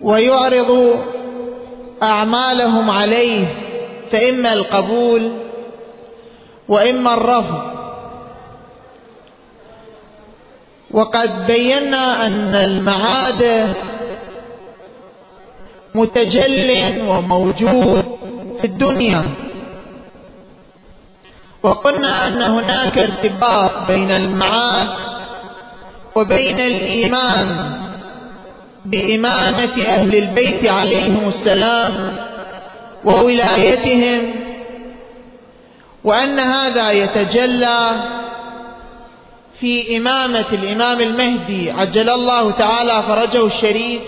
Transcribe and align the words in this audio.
ويعرض 0.00 1.00
أعمالهم 2.02 2.90
عليه 2.90 3.46
فإما 4.12 4.52
القبول 4.52 5.32
وإما 6.68 7.14
الرفض. 7.14 7.70
وقد 10.90 11.46
بينا 11.46 12.26
أن 12.26 12.54
المعاد 12.54 13.74
متجل 15.94 17.02
وموجود 17.08 18.04
في 18.60 18.64
الدنيا. 18.64 19.24
وقلنا 21.62 22.28
أن 22.28 22.42
هناك 22.42 22.98
ارتباط 22.98 23.70
بين 23.88 24.10
المعاد 24.10 24.88
وبين 26.14 26.60
الإيمان. 26.60 27.80
بإمامة 28.84 29.82
أهل 29.86 30.16
البيت 30.16 30.66
عليهم 30.66 31.28
السلام 31.28 32.16
وولايتهم 33.04 34.34
وأن 36.04 36.38
هذا 36.38 36.90
يتجلى 36.90 37.90
في 39.60 39.96
إمامة 39.96 40.44
الإمام 40.52 41.00
المهدي 41.00 41.70
عجل 41.70 42.10
الله 42.10 42.50
تعالى 42.50 43.02
فرجه 43.08 43.46
الشريف 43.46 44.02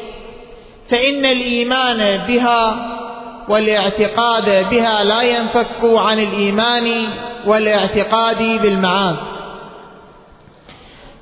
فإن 0.90 1.24
الإيمان 1.24 2.18
بها 2.28 2.88
والاعتقاد 3.48 4.70
بها 4.70 5.04
لا 5.04 5.22
ينفك 5.22 5.80
عن 5.82 6.18
الإيمان 6.18 7.06
والاعتقاد 7.46 8.62
بالمعاد. 8.62 9.16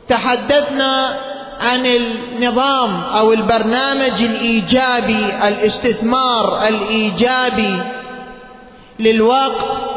تحدثنا 0.08 1.18
عن 1.60 1.86
النظام 1.86 3.00
أو 3.02 3.32
البرنامج 3.32 4.22
الإيجابي 4.22 5.26
الاستثمار 5.48 6.68
الإيجابي 6.68 7.76
للوقت. 8.98 9.90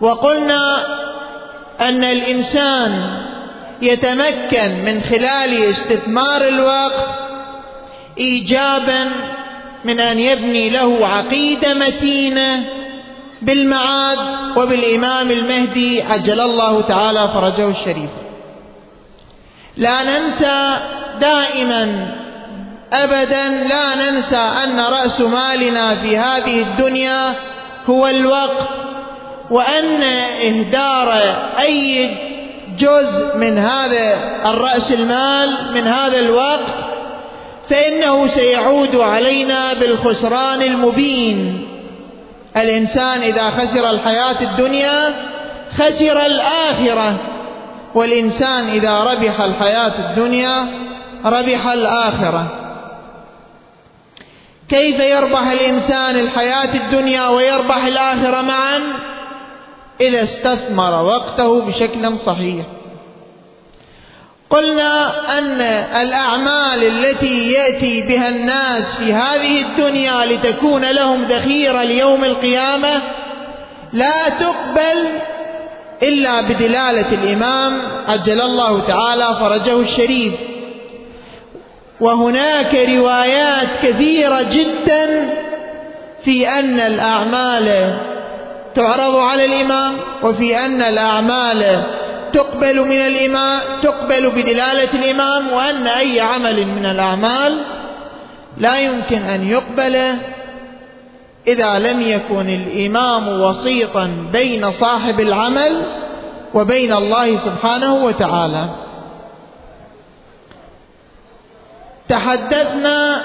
وقلنا 0.00 0.86
أن 1.80 2.04
الإنسان 2.04 3.20
يتمكن 3.82 4.84
من 4.84 5.00
خلال 5.00 5.70
استثمار 5.70 6.48
الوقت 6.48 7.08
ايجابا 8.18 9.10
من 9.84 10.00
أن 10.00 10.18
يبني 10.18 10.70
له 10.70 11.06
عقيدة 11.06 11.74
متينة 11.74 12.64
بالمعاد 13.42 14.18
وبالإمام 14.56 15.30
المهدي 15.30 16.02
عجل 16.02 16.40
الله 16.40 16.80
تعالى 16.80 17.28
فرجه 17.34 17.68
الشريف. 17.68 18.10
لا 19.76 20.02
ننسى 20.02 20.76
دائما 21.20 22.14
ابدا 22.92 23.48
لا 23.48 23.94
ننسى 23.94 24.50
أن 24.64 24.80
رأس 24.80 25.20
مالنا 25.20 25.94
في 25.94 26.18
هذه 26.18 26.62
الدنيا 26.62 27.34
هو 27.86 28.06
الوقت 28.06 28.68
وأن 29.50 30.02
إهدار 30.42 31.12
أي 31.58 32.10
جزء 32.78 33.36
من 33.36 33.58
هذا 33.58 34.14
الرأس 34.46 34.92
المال 34.92 35.72
من 35.74 35.86
هذا 35.86 36.20
الوقت 36.20 36.74
فإنه 37.70 38.26
سيعود 38.26 38.96
علينا 38.96 39.72
بالخسران 39.72 40.62
المبين. 40.62 41.66
الإنسان 42.56 43.20
إذا 43.20 43.50
خسر 43.50 43.90
الحياة 43.90 44.36
الدنيا 44.40 45.14
خسر 45.78 46.26
الآخرة. 46.26 47.16
والإنسان 47.94 48.68
إذا 48.68 49.00
ربح 49.00 49.40
الحياة 49.40 49.92
الدنيا 49.98 50.66
ربح 51.24 51.66
الآخرة. 51.66 52.46
كيف 54.68 55.00
يربح 55.00 55.50
الإنسان 55.50 56.16
الحياة 56.18 56.74
الدنيا 56.74 57.28
ويربح 57.28 57.84
الآخرة 57.84 58.40
معا؟ 58.40 58.80
إذا 60.00 60.22
استثمر 60.22 61.04
وقته 61.04 61.60
بشكل 61.60 62.18
صحيح. 62.18 62.66
قلنا 64.50 65.10
أن 65.38 65.60
الأعمال 66.02 66.84
التي 66.84 67.52
يأتي 67.52 68.02
بها 68.02 68.28
الناس 68.28 68.94
في 68.94 69.12
هذه 69.14 69.62
الدنيا 69.62 70.24
لتكون 70.24 70.90
لهم 70.90 71.24
ذخيرة 71.24 71.82
ليوم 71.82 72.24
القيامة 72.24 73.02
لا 73.92 74.28
تقبل 74.28 75.20
إلا 76.02 76.40
بدلالة 76.40 77.12
الإمام 77.12 77.82
عجل 78.08 78.40
الله 78.40 78.80
تعالى 78.80 79.36
فرجه 79.40 79.80
الشريف. 79.80 80.32
وهناك 82.00 82.74
روايات 82.74 83.68
كثيرة 83.82 84.42
جدا 84.42 85.30
في 86.24 86.48
أن 86.48 86.80
الأعمال 86.80 87.96
تعرض 88.74 89.16
على 89.16 89.44
الإمام 89.44 89.96
وفي 90.22 90.58
أن 90.58 90.82
الأعمال 90.82 91.82
تقبل 92.32 92.80
من 92.80 92.96
الإمام 92.96 93.60
تقبل 93.82 94.30
بدلالة 94.30 94.88
الإمام 94.94 95.52
وأن 95.52 95.86
أي 95.86 96.20
عمل 96.20 96.66
من 96.66 96.86
الأعمال 96.86 97.58
لا 98.58 98.78
يمكن 98.78 99.22
أن 99.22 99.48
يقبل 99.48 100.16
إذا 101.46 101.78
لم 101.78 102.00
يكن 102.02 102.48
الإمام 102.48 103.28
وسيطا 103.28 104.28
بين 104.32 104.70
صاحب 104.70 105.20
العمل 105.20 105.86
وبين 106.54 106.92
الله 106.92 107.38
سبحانه 107.38 107.94
وتعالى. 107.94 108.70
تحدثنا 112.08 113.20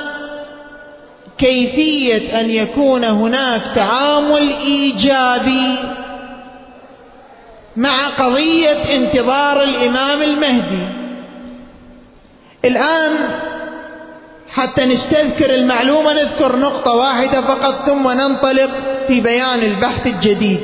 كيفية 1.38 2.40
أن 2.40 2.50
يكون 2.50 3.04
هناك 3.04 3.62
تعامل 3.76 4.50
إيجابي 4.50 5.76
مع 7.76 8.08
قضية 8.08 8.96
انتظار 8.96 9.64
الإمام 9.64 10.22
المهدي. 10.22 10.88
الآن 12.66 13.12
حتى 14.56 14.86
نستذكر 14.86 15.56
المعلومة 15.56 16.14
نذكر 16.14 16.56
نقطة 16.56 16.92
واحدة 16.92 17.42
فقط 17.42 17.86
ثم 17.86 18.12
ننطلق 18.12 18.72
في 19.08 19.22
بيان 19.22 19.60
البحث 19.60 20.08
الجديد. 20.08 20.60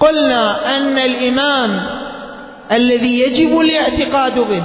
قلنا 0.00 0.76
أن 0.76 0.98
الامام 0.98 1.86
الذي 2.72 3.20
يجب 3.20 3.60
الاعتقاد 3.60 4.38
به 4.38 4.62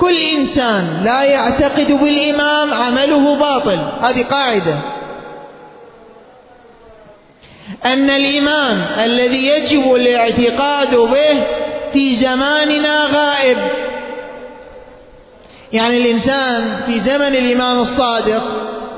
كل 0.00 0.18
إنسان 0.18 1.00
لا 1.04 1.22
يعتقد 1.22 1.92
بالامام 1.92 2.74
عمله 2.74 3.34
باطل. 3.34 3.78
هذه 4.02 4.22
قاعدة. 4.22 4.78
أن 7.84 8.10
الامام 8.10 8.86
الذي 9.04 9.46
يجب 9.46 9.94
الاعتقاد 9.94 10.96
به 10.96 11.44
في 11.92 12.16
زماننا 12.16 13.06
غائب. 13.06 13.58
يعني 15.72 15.98
الإنسان 15.98 16.80
في 16.86 16.98
زمن 16.98 17.34
الإمام 17.34 17.80
الصادق 17.80 18.42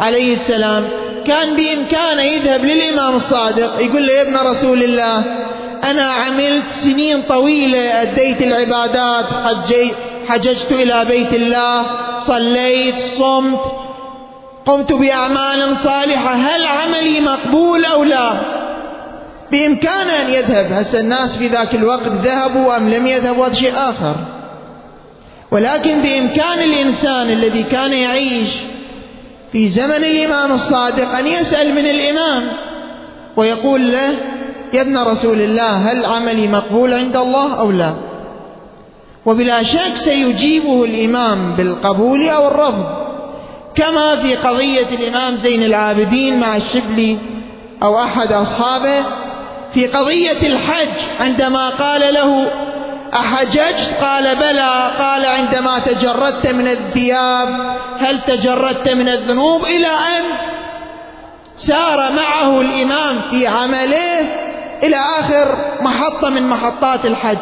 عليه 0.01 0.33
السلام 0.33 0.89
كان 1.27 1.57
بإمكانه 1.57 2.23
يذهب 2.23 2.65
للإمام 2.65 3.17
الصادق 3.17 3.81
يقول 3.81 4.07
له 4.07 4.13
يا 4.13 4.23
ابن 4.23 4.37
رسول 4.37 4.83
الله 4.83 5.25
أنا 5.85 6.05
عملت 6.05 6.67
سنين 6.71 7.23
طويلة 7.29 8.03
أديت 8.03 8.43
العبادات 8.43 9.25
حجيت 9.45 9.95
حججت 10.29 10.73
إلى 10.73 11.05
بيت 11.05 11.35
الله 11.35 11.85
صليت 12.19 12.95
صمت 13.19 13.61
قمت 14.67 14.93
بأعمال 14.93 15.77
صالحة 15.77 16.35
هل 16.35 16.67
عملي 16.67 17.21
مقبول 17.21 17.85
أو 17.85 18.05
لا؟ 18.05 18.33
بإمكانه 19.53 20.21
أن 20.21 20.29
يذهب. 20.29 20.73
هسه 20.73 21.01
الناس 21.01 21.37
في 21.37 21.47
ذاك 21.47 21.75
الوقت 21.75 22.09
ذهبوا 22.09 22.77
أم 22.77 22.89
لم 22.89 23.07
يذهبوا؟ 23.07 23.47
هذا 23.47 23.55
شيء 23.55 23.73
آخر. 23.77 24.15
ولكن 25.51 26.03
بإمكان 26.03 26.59
الإنسان 26.63 27.31
الذي 27.31 27.63
كان 27.63 27.93
يعيش 27.93 28.51
في 29.53 29.69
زمن 29.69 30.05
الإمام 30.05 30.53
الصادق 30.53 31.11
أن 31.11 31.27
يسأل 31.27 31.75
من 31.75 31.91
الإمام 31.91 32.49
ويقول 33.37 33.93
له 33.93 34.11
يا 34.73 34.81
ابن 34.81 34.99
رسول 34.99 35.41
الله 35.41 35.93
هل 35.93 36.05
عملي 36.05 36.49
مقبول 36.49 36.95
عند 36.95 37.17
الله 37.17 37.59
أو 37.59 37.71
لا؟ 37.71 37.95
وبلا 39.27 39.63
شك 39.63 39.97
سيجيبه 39.97 40.85
الإمام 40.85 41.53
بالقبول 41.53 42.29
أو 42.29 42.47
الرفض 42.47 42.85
كما 43.75 44.17
في 44.17 44.35
قضية 44.35 44.87
الإمام 44.93 45.37
زين 45.37 45.63
العابدين 45.63 46.41
مع 46.41 46.57
الشبلي 46.57 47.19
أو 47.83 48.03
أحد 48.03 48.33
أصحابه 48.33 49.05
في 49.75 49.87
قضية 49.87 50.47
الحج 50.47 51.21
عندما 51.21 51.69
قال 51.69 52.15
له 52.15 52.51
أحججت؟ 53.15 53.97
قال 54.01 54.37
بلى. 54.37 54.91
قال 54.99 55.27
عندما 55.27 55.79
تجردت 55.79 56.47
من 56.47 56.69
الثياب 56.69 57.77
هل 57.99 58.21
تجردت 58.27 58.89
من 58.89 59.09
الذنوب؟ 59.09 59.65
إلى 59.65 59.87
أن 59.87 60.23
سار 61.57 62.13
معه 62.13 62.61
الإمام 62.61 63.21
في 63.31 63.47
عمله 63.47 64.21
إلى 64.83 64.97
آخر 64.97 65.57
محطة 65.81 66.29
من 66.29 66.49
محطات 66.49 67.07
الحج. 67.07 67.39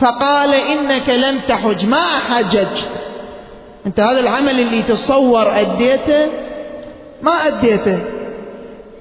فقال 0.00 0.54
إنك 0.54 1.08
لم 1.08 1.40
تحج. 1.48 1.86
ما 1.86 2.06
حججت 2.30 2.88
أنت 3.86 4.00
هذا 4.00 4.20
العمل 4.20 4.60
اللي 4.60 4.82
تصور 4.82 5.60
أديته؟ 5.60 6.28
ما 7.22 7.46
أديته. 7.46 7.98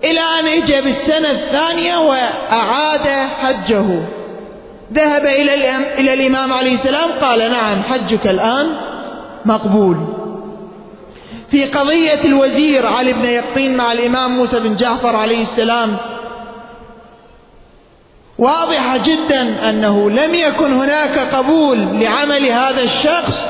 إلى 0.04 0.20
أن 0.40 0.48
إجا 0.48 0.82
بالسنة 0.82 1.32
الثانية 1.32 1.98
وأعاد 1.98 3.30
حجه. 3.42 4.04
ذهب 4.94 5.26
إلى 5.26 5.54
إلى 6.00 6.14
الإمام 6.14 6.54
عليه 6.54 6.74
السلام 6.74 7.12
قال 7.22 7.52
نعم 7.52 7.84
حجك 7.84 8.28
الآن 8.28 8.76
مقبول. 9.46 9.98
في 11.52 11.66
قضية 11.66 12.22
الوزير 12.26 12.88
علي 12.88 13.14
بن 13.14 13.26
يقطين 13.26 13.78
مع 13.78 13.92
الإمام 13.92 14.38
موسى 14.38 14.60
بن 14.60 14.76
جعفر 14.76 15.16
عليه 15.16 15.42
السلام 15.42 15.98
واضحة 18.38 18.98
جدا 18.98 19.70
أنه 19.70 20.10
لم 20.10 20.34
يكن 20.34 20.74
هناك 20.74 21.20
قبول 21.20 21.78
لعمل 21.78 22.46
هذا 22.46 22.84
الشخص 22.84 23.50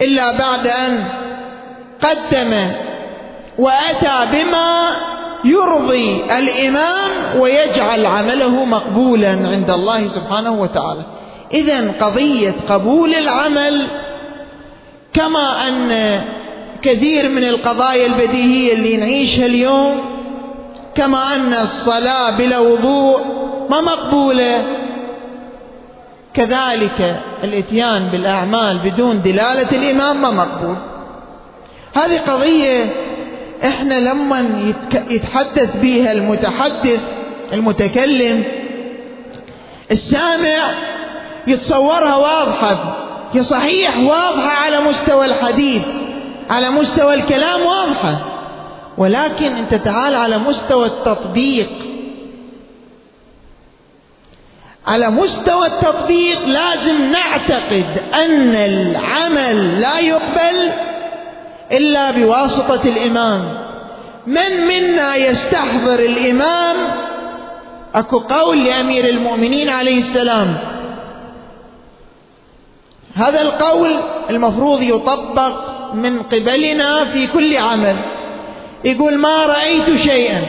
إلا 0.00 0.38
بعد 0.38 0.66
أن 0.66 1.04
قدم 2.02 2.72
وأتى 3.58 4.26
بما 4.32 4.90
يرضي 5.44 6.24
الإمام 6.38 7.10
ويجعل 7.38 8.06
عمله 8.06 8.64
مقبولا 8.64 9.30
عند 9.30 9.70
الله 9.70 10.08
سبحانه 10.08 10.60
وتعالى. 10.60 11.02
إذا 11.54 11.92
قضية 12.00 12.54
قبول 12.68 13.14
العمل 13.14 13.86
كما 15.12 15.68
أن 15.68 16.20
كثير 16.82 17.28
من 17.28 17.44
القضايا 17.44 18.06
البديهية 18.06 18.72
اللي 18.72 18.96
نعيشها 18.96 19.46
اليوم 19.46 20.00
كما 20.94 21.34
أن 21.34 21.54
الصلاة 21.54 22.30
بلا 22.30 22.58
وضوء 22.58 23.20
ما 23.70 23.80
مقبولة. 23.80 24.64
كذلك 26.34 27.20
الإتيان 27.44 28.08
بالأعمال 28.08 28.78
بدون 28.78 29.22
دلالة 29.22 29.70
الإمام 29.72 30.22
ما 30.22 30.30
مقبول. 30.30 30.76
هذه 31.94 32.18
قضية 32.18 32.84
إحنا 33.64 33.94
لما 33.94 34.64
يتحدث 35.10 35.76
بها 35.76 36.12
المتحدث 36.12 37.00
المتكلم 37.52 38.44
السامع 39.90 40.74
يتصورها 41.46 42.16
واضحة 42.16 42.96
هي 43.32 43.42
صحيح 43.42 43.98
واضحة 43.98 44.48
على 44.48 44.80
مستوى 44.80 45.26
الحديث 45.26 45.82
على 46.50 46.70
مستوى 46.70 47.14
الكلام 47.14 47.60
واضحة. 47.62 48.18
ولكن 48.98 49.56
انت 49.56 49.74
تعال 49.74 50.14
على 50.14 50.38
مستوى 50.38 50.86
التطبيق. 50.86 51.68
على 54.86 55.10
مستوى 55.10 55.66
التطبيق 55.66 56.44
لازم 56.46 57.10
نعتقد 57.10 58.02
أن 58.14 58.54
العمل 58.54 59.80
لا 59.80 59.98
يقبل 59.98 60.72
إلا 61.72 62.10
بواسطة 62.10 62.80
الإمام. 62.84 63.68
من 64.26 64.66
منا 64.66 65.16
يستحضر 65.16 65.98
الإمام؟ 65.98 66.76
أكو 67.94 68.18
قول 68.18 68.64
لأمير 68.64 69.08
المؤمنين 69.08 69.68
عليه 69.68 69.98
السلام. 69.98 70.58
هذا 73.14 73.42
القول 73.42 73.90
المفروض 74.30 74.82
يطبق 74.82 75.52
من 75.94 76.22
قبلنا 76.22 77.04
في 77.04 77.26
كل 77.26 77.56
عمل. 77.56 77.96
يقول 78.84 79.18
ما 79.18 79.46
رأيت 79.46 79.96
شيئا. 79.96 80.42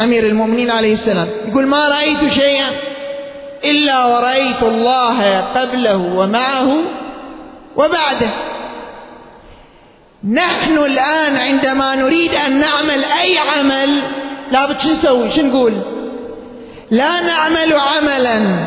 أمير 0.00 0.26
المؤمنين 0.26 0.70
عليه 0.70 0.94
السلام. 0.94 1.28
يقول 1.48 1.66
ما 1.66 1.88
رأيت 1.88 2.32
شيئا 2.32 2.70
إلا 3.64 4.06
ورأيت 4.06 4.62
الله 4.62 5.40
قبله 5.40 5.96
ومعه 5.96 6.76
وبعده. 7.76 8.57
نحن 10.24 10.78
الآن 10.78 11.36
عندما 11.36 11.94
نريد 11.94 12.34
أن 12.34 12.60
نعمل 12.60 13.04
أي 13.22 13.38
عمل 13.38 14.02
لابد 14.52 14.80
شو 14.80 14.90
نسوي؟ 14.90 15.30
شو 15.30 15.42
نقول؟ 15.42 15.72
لا 16.90 17.20
نعمل 17.20 17.72
عملا 17.72 18.66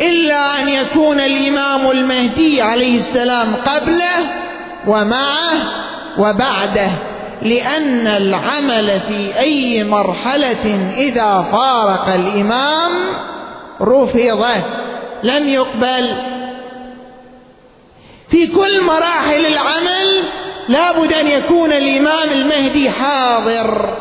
إلا 0.00 0.60
أن 0.60 0.68
يكون 0.68 1.20
الإمام 1.20 1.90
المهدي 1.90 2.62
عليه 2.62 2.96
السلام 2.96 3.54
قبله 3.54 4.18
ومعه 4.86 5.54
وبعده 6.18 6.90
لأن 7.42 8.06
العمل 8.06 9.00
في 9.08 9.38
أي 9.38 9.84
مرحلة 9.84 10.90
إذا 10.96 11.48
فارق 11.52 12.08
الإمام 12.08 12.92
رفض 13.82 14.46
لم 15.22 15.48
يقبل. 15.48 16.16
في 18.30 18.46
كل 18.46 18.82
مراحل 18.82 19.46
العمل 19.46 20.22
لابد 20.68 21.12
أن 21.12 21.26
يكون 21.26 21.72
الإمام 21.72 22.30
المهدي 22.30 22.90
حاضر. 22.90 23.96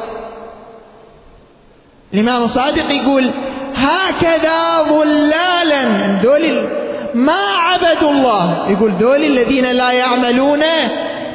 الإمام 2.13 2.43
الصادق 2.43 2.93
يقول 2.93 3.31
هكذا 3.75 4.83
ظلالا 4.83 6.07
دول 6.23 6.67
ما 7.13 7.41
عبدوا 7.57 8.11
الله. 8.11 8.69
يقول 8.69 8.97
دول 8.97 9.23
الذين 9.23 9.71
لا 9.71 9.91
يعملون 9.91 10.63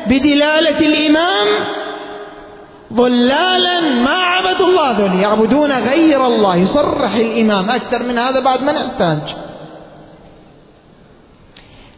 بدلالة 0.06 0.78
الإمام 0.78 1.46
ظلالا 2.93 3.81
ما 3.81 4.17
عبدوا 4.17 4.67
الله. 4.67 4.93
ذول 4.93 5.20
يعبدون 5.20 5.73
غير 5.73 6.26
الله 6.26 6.56
يصرح 6.56 7.14
الإمام 7.14 7.70
أكثر 7.70 8.02
من 8.02 8.19
هذا 8.19 8.40
بعد 8.40 8.62
ما 8.62 8.73
نحتاج 8.73 9.37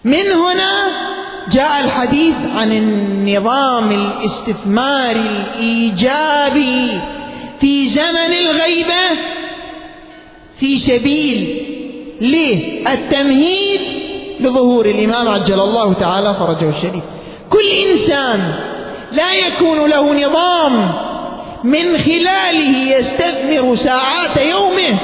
من 0.05 0.33
هنا 0.33 0.89
جاء 1.53 1.85
الحديث 1.85 2.35
عن 2.57 2.73
النظام 2.73 3.91
الاستثماري 3.91 5.21
الإيجابي 5.21 7.01
في 7.61 7.87
زمن 7.89 8.33
الغيبة 8.33 9.05
في 10.61 10.79
سبيل 10.79 11.65
ليه 12.21 12.89
التمهيد 12.93 13.81
لظهور 14.41 14.87
الإمام 14.87 15.29
عجل 15.29 15.61
الله 15.61 15.93
تعالى 15.93 16.35
فرجه 16.35 16.69
الشريف. 16.69 17.03
كل 17.51 17.69
إنسان 17.91 18.55
لا 19.13 19.35
يكون 19.35 19.91
له 19.91 20.27
نظام 20.27 20.93
من 21.65 21.99
خلاله 21.99 22.97
يستثمر 22.97 23.75
ساعات 23.77 24.37
يومه 24.51 24.99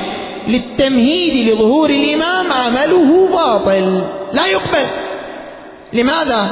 للتمهيد 0.48 1.48
لظهور 1.48 1.90
الإمام 1.90 2.52
عمله 2.52 3.28
باطل 3.32 4.04
لا 4.32 4.46
يقبل. 4.46 4.86
لماذا؟ 5.94 6.50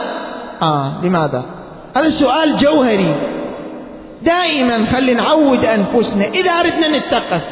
آه 0.62 1.00
لماذا؟ 1.05 1.44
هذا 1.97 2.09
سؤال 2.09 2.56
جوهري. 2.56 3.15
دائما 4.22 4.87
خلي 4.93 5.15
نعود 5.15 5.65
أنفسنا. 5.65 6.25
إذا 6.25 6.51
أردنا 6.51 6.89
نتثقف. 6.89 7.43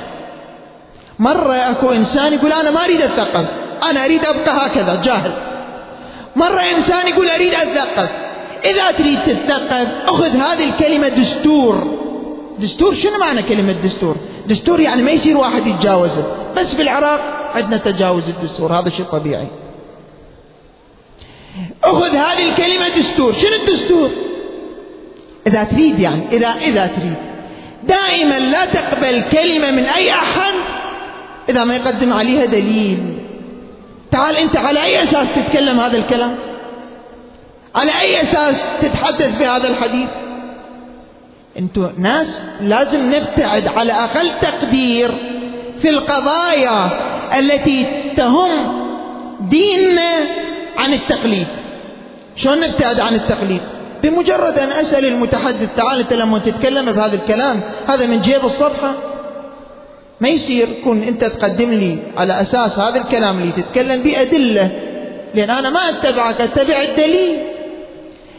مرة 1.19 1.55
أكو 1.55 1.93
إنسان 1.93 2.33
يقول 2.33 2.53
أنا 2.53 2.71
ما 2.71 2.85
أريد 2.85 3.03
أتثقف. 3.03 3.47
أنا 3.91 4.05
أريد 4.05 4.25
أبقى 4.25 4.67
هكذا. 4.67 5.01
جاهل. 5.03 5.33
مرة 6.37 6.61
إنسان 6.77 7.09
يقول 7.09 7.29
أريد 7.29 7.55
أتثقف. 7.55 8.11
إذا 8.65 8.91
تريد 8.91 9.19
تتثقف 9.23 9.89
أخذ 10.07 10.37
هذه 10.37 10.69
الكلمة 10.69 11.09
دستور. 11.09 11.99
دستور 12.59 12.95
شنو 12.95 13.19
معنى 13.19 13.43
كلمة 13.43 13.73
دستور؟ 13.73 14.17
دستور 14.47 14.81
يعني 14.81 15.03
ما 15.03 15.11
يصير 15.11 15.37
واحد 15.37 15.67
يتجاوزه. 15.67 16.25
بس 16.57 16.75
في 16.75 16.83
العراق 16.83 17.21
عندنا 17.55 17.77
تجاوز 17.77 18.29
الدستور. 18.29 18.73
هذا 18.73 18.91
شيء 18.91 19.07
طبيعي. 19.07 19.47
أخذ 21.85 22.17
هذه 22.17 22.51
الكلمة 22.51 22.89
دستور. 22.89 23.33
شنو 23.33 23.55
الدستور؟ 23.55 24.11
إذا 25.47 25.65
تريد 25.65 26.01
يعني 26.01 26.29
إذا 26.33 26.49
إذا 26.49 26.87
تريد. 26.87 27.17
دائما 27.89 28.39
لا 28.39 28.65
تقبل 28.65 29.23
كلمة 29.33 29.71
من 29.71 29.85
أي 29.85 30.11
أحد 30.11 30.55
إذا 31.49 31.65
ما 31.65 31.77
يقدم 31.77 32.13
عليها 32.13 32.45
دليل. 32.45 33.19
تعال 34.11 34.37
أنت 34.37 34.57
على 34.57 34.85
أي 34.85 35.03
أساس 35.03 35.27
تتكلم 35.37 35.81
هذا 35.81 35.99
الكلام؟ 35.99 36.37
على 37.75 37.91
أي 38.01 38.23
أساس 38.23 38.69
تتحدث 38.83 39.39
بهذا 39.39 39.69
الحديث؟ 39.69 40.09
أنتم 41.59 41.91
ناس 41.99 42.47
لازم 42.61 43.07
نبتعد 43.07 43.67
على 43.67 43.93
أقل 43.93 44.31
تقدير 44.41 45.11
في 45.83 45.91
القضايا 45.91 46.91
التي 47.39 47.87
تهم 48.17 48.51
ديننا 49.41 50.27
عن 50.79 50.93
التقليد. 50.93 51.47
شلون 52.37 52.61
نبتعد 52.61 53.01
عن 53.01 53.15
التقليد؟ 53.15 53.61
بمجرد 54.03 54.59
أن 54.59 54.69
أسأل 54.69 55.05
المتحدث 55.05 55.69
تعال 55.77 55.99
أنت 56.01 56.15
لما 56.15 56.39
تتكلم 56.39 56.93
بهذا 56.93 57.15
الكلام 57.15 57.61
هذا 57.87 58.07
من 58.07 58.21
جيب 58.21 58.45
الصفحة. 58.45 58.95
ما 60.21 60.29
يصير 60.29 60.69
كن 60.85 61.03
أنت 61.03 61.25
تقدم 61.25 61.71
لي 61.71 61.99
على 62.17 62.41
أساس 62.41 62.79
هذا 62.79 63.01
الكلام 63.01 63.39
اللي 63.39 63.53
تتكلم 63.53 64.03
بأدلة 64.03 64.71
لأن 65.35 65.51
أنا 65.51 65.71
ما 65.71 65.89
أتبعك 65.89 66.41
أتبع 66.41 66.83
الدليل. 66.83 67.39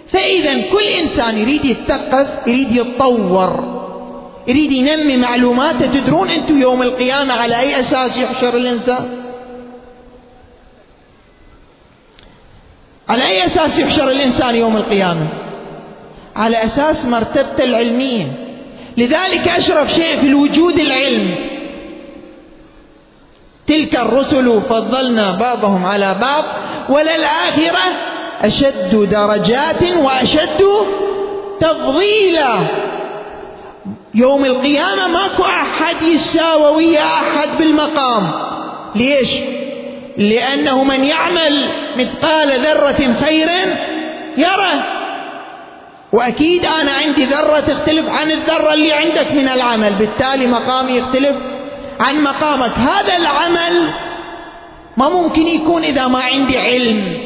فإذا 0.08 0.54
كل 0.54 0.84
إنسان 1.00 1.38
يريد 1.38 1.66
يتثقف 1.66 2.28
يريد 2.48 2.76
يتطور 2.76 3.82
يريد 4.48 4.72
ينمي 4.72 5.18
معلوماته. 5.18 5.86
تدرون 5.86 6.30
أنتم 6.30 6.62
يوم 6.62 6.82
القيامة 6.82 7.34
على 7.34 7.60
أي 7.60 7.80
أساس 7.80 8.18
يحشر 8.18 8.58
الإنسان؟ 8.58 9.22
على 13.12 13.28
أي 13.28 13.46
أساس 13.46 13.80
يحشر 13.80 14.12
الإنسان 14.12 14.56
يوم 14.56 14.78
القيامة؟ 14.78 15.28
على 16.36 16.64
أساس 16.64 17.06
مرتبته 17.06 17.64
العلمية. 17.64 18.26
لذلك 18.98 19.48
أشرف 19.48 19.94
شيء 19.94 20.20
في 20.20 20.28
الوجود 20.28 20.80
العلم. 20.80 21.36
تلك 23.68 23.96
الرسل 23.96 24.62
فضلنا 24.70 25.32
بعضهم 25.32 25.86
على 25.86 26.16
بعض 26.22 26.44
وللآخرة 26.90 27.84
أشد 28.42 29.10
درجات 29.10 29.98
وأشد 29.98 30.64
تفضيلا. 31.60 32.68
يوم 34.16 34.46
القيامة 34.46 35.08
ماكو 35.08 35.44
أحد 35.44 36.02
يساوي 36.02 36.76
ويا 36.76 37.06
أحد 37.06 37.50
بالمقام. 37.60 38.32
ليش؟ 38.96 39.61
لأنه 40.18 40.84
من 40.84 41.04
يعمل 41.04 41.66
مثقال 41.98 42.66
ذرة 42.66 43.16
خيرا 43.22 43.62
يره 44.38 44.84
وأكيد 46.14 46.66
أنا 46.66 46.92
عندي 46.92 47.26
ذرة 47.26 47.60
تختلف 47.60 48.10
عن 48.10 48.32
الذرة 48.32 48.74
اللي 48.74 48.94
عندك 48.94 49.32
من 49.32 49.48
العمل. 49.48 49.94
بالتالي 49.94 50.48
مقامي 50.48 50.92
يختلف 50.92 51.36
عن 52.00 52.24
مقامك. 52.24 52.72
هذا 52.72 53.18
العمل 53.18 53.90
ما 54.98 55.10
ممكن 55.10 55.48
يكون 55.48 55.84
إذا 55.84 56.08
ما 56.08 56.20
عندي 56.20 56.58
علم. 56.58 57.18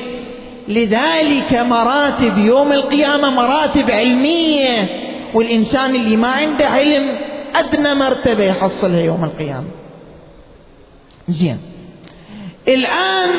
لذلك 0.68 1.54
مراتب 1.54 2.38
يوم 2.38 2.74
القيامة 2.74 3.30
مراتب 3.30 3.92
علمية 3.92 4.89
والإنسان 5.34 5.96
اللي 5.96 6.18
ما 6.18 6.27
عنده 6.27 6.68
علم 6.68 7.18
أدنى 7.56 7.96
مرتبة 7.96 8.44
يحصلها 8.44 9.01
يوم 9.01 9.24
القيامة. 9.24 9.68
زين. 11.27 11.75
الآن 12.67 13.29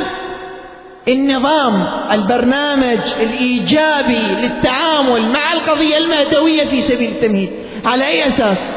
النظام 1.09 1.87
البرنامج 2.13 2.99
الإيجابي 3.21 4.47
للتعامل 4.47 5.33
مع 5.33 5.53
القضية 5.53 5.99
المهدوية 5.99 6.65
في 6.65 6.83
سبيل 6.83 7.11
التمهيد 7.11 7.51
على 7.85 8.07
أي 8.07 8.29
أساس؟ 8.29 8.75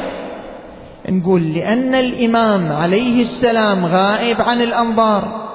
نقول 1.09 1.53
لأن 1.53 1.95
الإمام 1.95 2.71
عليه 2.71 3.21
السلام 3.21 3.85
غائب 3.85 4.41
عن 4.41 4.61
الأنظار. 4.61 5.49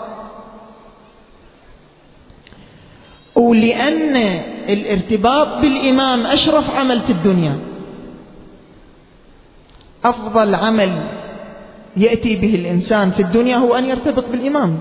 ولأن 3.34 4.16
الارتباط 4.68 5.48
بالإمام 5.58 6.26
أشرف 6.26 6.70
عمل 6.70 7.00
في 7.00 7.12
الدنيا. 7.12 7.58
أفضل 10.04 10.54
عمل 10.54 11.08
يأتي 11.96 12.36
به 12.36 12.54
الإنسان 12.54 13.10
في 13.10 13.22
الدنيا 13.22 13.56
هو 13.56 13.74
أن 13.74 13.84
يرتبط 13.84 14.28
بالإمام. 14.28 14.78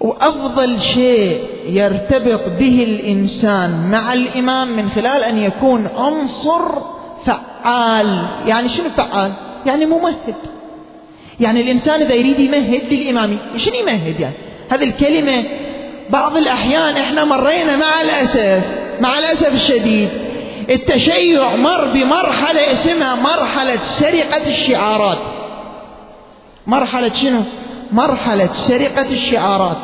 وأفضل 0.00 0.80
شيء 0.80 1.44
يرتبط 1.66 2.48
به 2.58 2.84
الإنسان 2.88 3.90
مع 3.90 4.12
الإمام 4.12 4.76
من 4.76 4.90
خلال 4.90 5.22
أن 5.24 5.38
يكون 5.38 5.86
عنصر 5.86 6.62
فعال. 7.26 8.26
يعني 8.46 8.68
شنو 8.68 8.90
فعال؟ 8.90 9.32
يعني 9.66 9.86
ممهد. 9.86 10.34
يعني 11.40 11.60
الإنسان 11.60 12.00
إذا 12.00 12.14
يريد 12.14 12.40
يمهد 12.40 12.92
للإمام 12.92 13.38
شنو 13.56 13.74
يمهد 13.74 14.20
يعني؟ 14.20 14.34
هذه 14.68 14.84
الكلمة 14.84 15.44
بعض 16.10 16.36
الأحيان 16.36 16.96
إحنا 16.96 17.24
مرينا 17.24 17.76
مع 17.76 18.00
الأسف 18.00 18.64
مع 19.00 19.18
الأسف 19.18 19.54
الشديد. 19.54 20.08
التشيع 20.70 21.56
مر 21.56 21.84
بمرحلة 21.84 22.72
اسمها 22.72 23.14
مرحلة 23.14 23.76
سرقة 23.82 24.46
الشعارات. 24.46 25.18
مرحلة 26.66 27.12
شنو؟ 27.12 27.42
مرحلة 27.92 28.52
سرقة 28.52 29.10
الشعارات. 29.10 29.78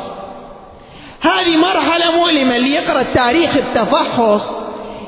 هذه 1.21 1.57
مرحلة 1.57 2.11
مؤلمة 2.11 2.55
اللي 2.55 2.73
يقرأ 2.73 3.01
التاريخ 3.01 3.57
بتفحص 3.57 4.51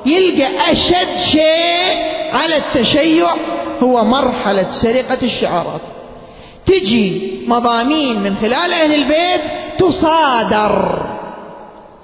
يلقى 0.05 0.71
أشد 0.71 1.17
شيء 1.25 1.93
على 2.33 2.57
التشيع 2.57 3.35
هو 3.83 4.03
مرحلة 4.03 4.69
سرقة 4.69 5.17
الشعارات. 5.23 5.81
تجي 6.65 7.39
مضامين 7.47 8.23
من 8.23 8.37
خلال 8.37 8.73
أهل 8.73 8.93
البيت 8.93 9.41
تصادر. 9.77 11.05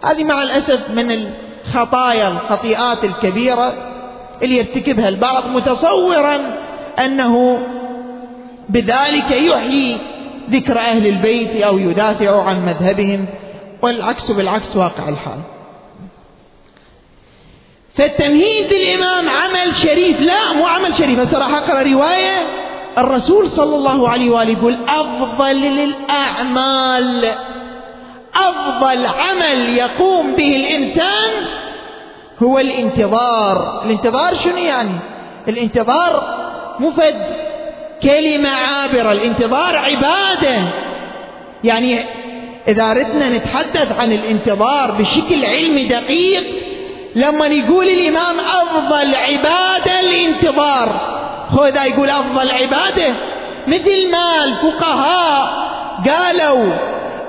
هذه 0.04 0.24
مع 0.24 0.44
الأسف 0.44 0.90
من 0.90 1.30
الخطايا 1.68 2.28
الخطيئات 2.28 3.04
الكبيرة 3.04 3.74
اللي 4.44 4.58
يرتكبها 4.58 5.10
البعض 5.10 5.48
متصورا 5.48 6.58
أنه 7.06 7.60
بذلك 8.70 9.32
يحيي 9.32 9.98
ذكر 10.50 10.80
أهل 10.80 11.08
البيت 11.08 11.62
أو 11.62 11.78
يدافع 11.78 12.44
عن 12.44 12.66
مذهبهم 12.66 13.26
والعكس 13.82 14.32
بالعكس 14.32 14.76
واقع 14.76 15.10
الحال. 15.10 15.40
فالتمهيد 17.96 18.74
للإمام 18.74 19.30
عمل 19.30 19.76
شريف 19.76 20.22
لا 20.22 20.54
مو 20.54 20.66
عمل 20.66 20.94
شريف 20.94 21.20
الصراحة 21.20 21.58
أقرأ 21.58 21.82
رواية 21.82 22.38
الرسول 22.98 23.50
صلى 23.50 23.76
الله 23.76 24.10
عليه 24.10 24.30
وآله 24.30 24.52
يقول 24.52 24.78
أفضل 24.90 25.56
للأعمال. 25.56 27.26
أفضل 28.38 29.06
عمل 29.06 29.70
يقوم 29.70 30.36
به 30.36 30.56
الإنسان 30.56 31.29
هو 32.44 32.60
الانتظار. 32.60 33.82
الانتظار 33.86 34.36
شنو 34.44 34.58
يعني؟ 34.58 35.00
الانتظار 35.48 36.36
مفد 36.79 37.15
كلمة 38.03 38.50
عابرة. 38.50 39.12
الانتظار 39.12 39.77
عبادة. 39.77 40.67
يعني 41.63 42.00
إذا 42.67 42.91
أردنا 42.91 43.29
نتحدث 43.29 44.00
عن 44.00 44.12
الانتظار 44.12 44.91
بشكل 44.91 45.46
علمي 45.46 45.84
دقيق 45.84 46.44
لما 47.15 47.46
يقول 47.46 47.88
الإمام 47.88 48.39
أفضل 48.39 49.15
عبادة 49.15 50.00
الانتظار. 50.00 50.89
إذا 51.67 51.86
يقول 51.86 52.10
أفضل 52.10 52.51
عبادة؟ 52.51 53.13
مثل 53.67 54.12
ما 54.12 54.44
الفقهاء 54.44 55.67
قالوا 56.08 56.74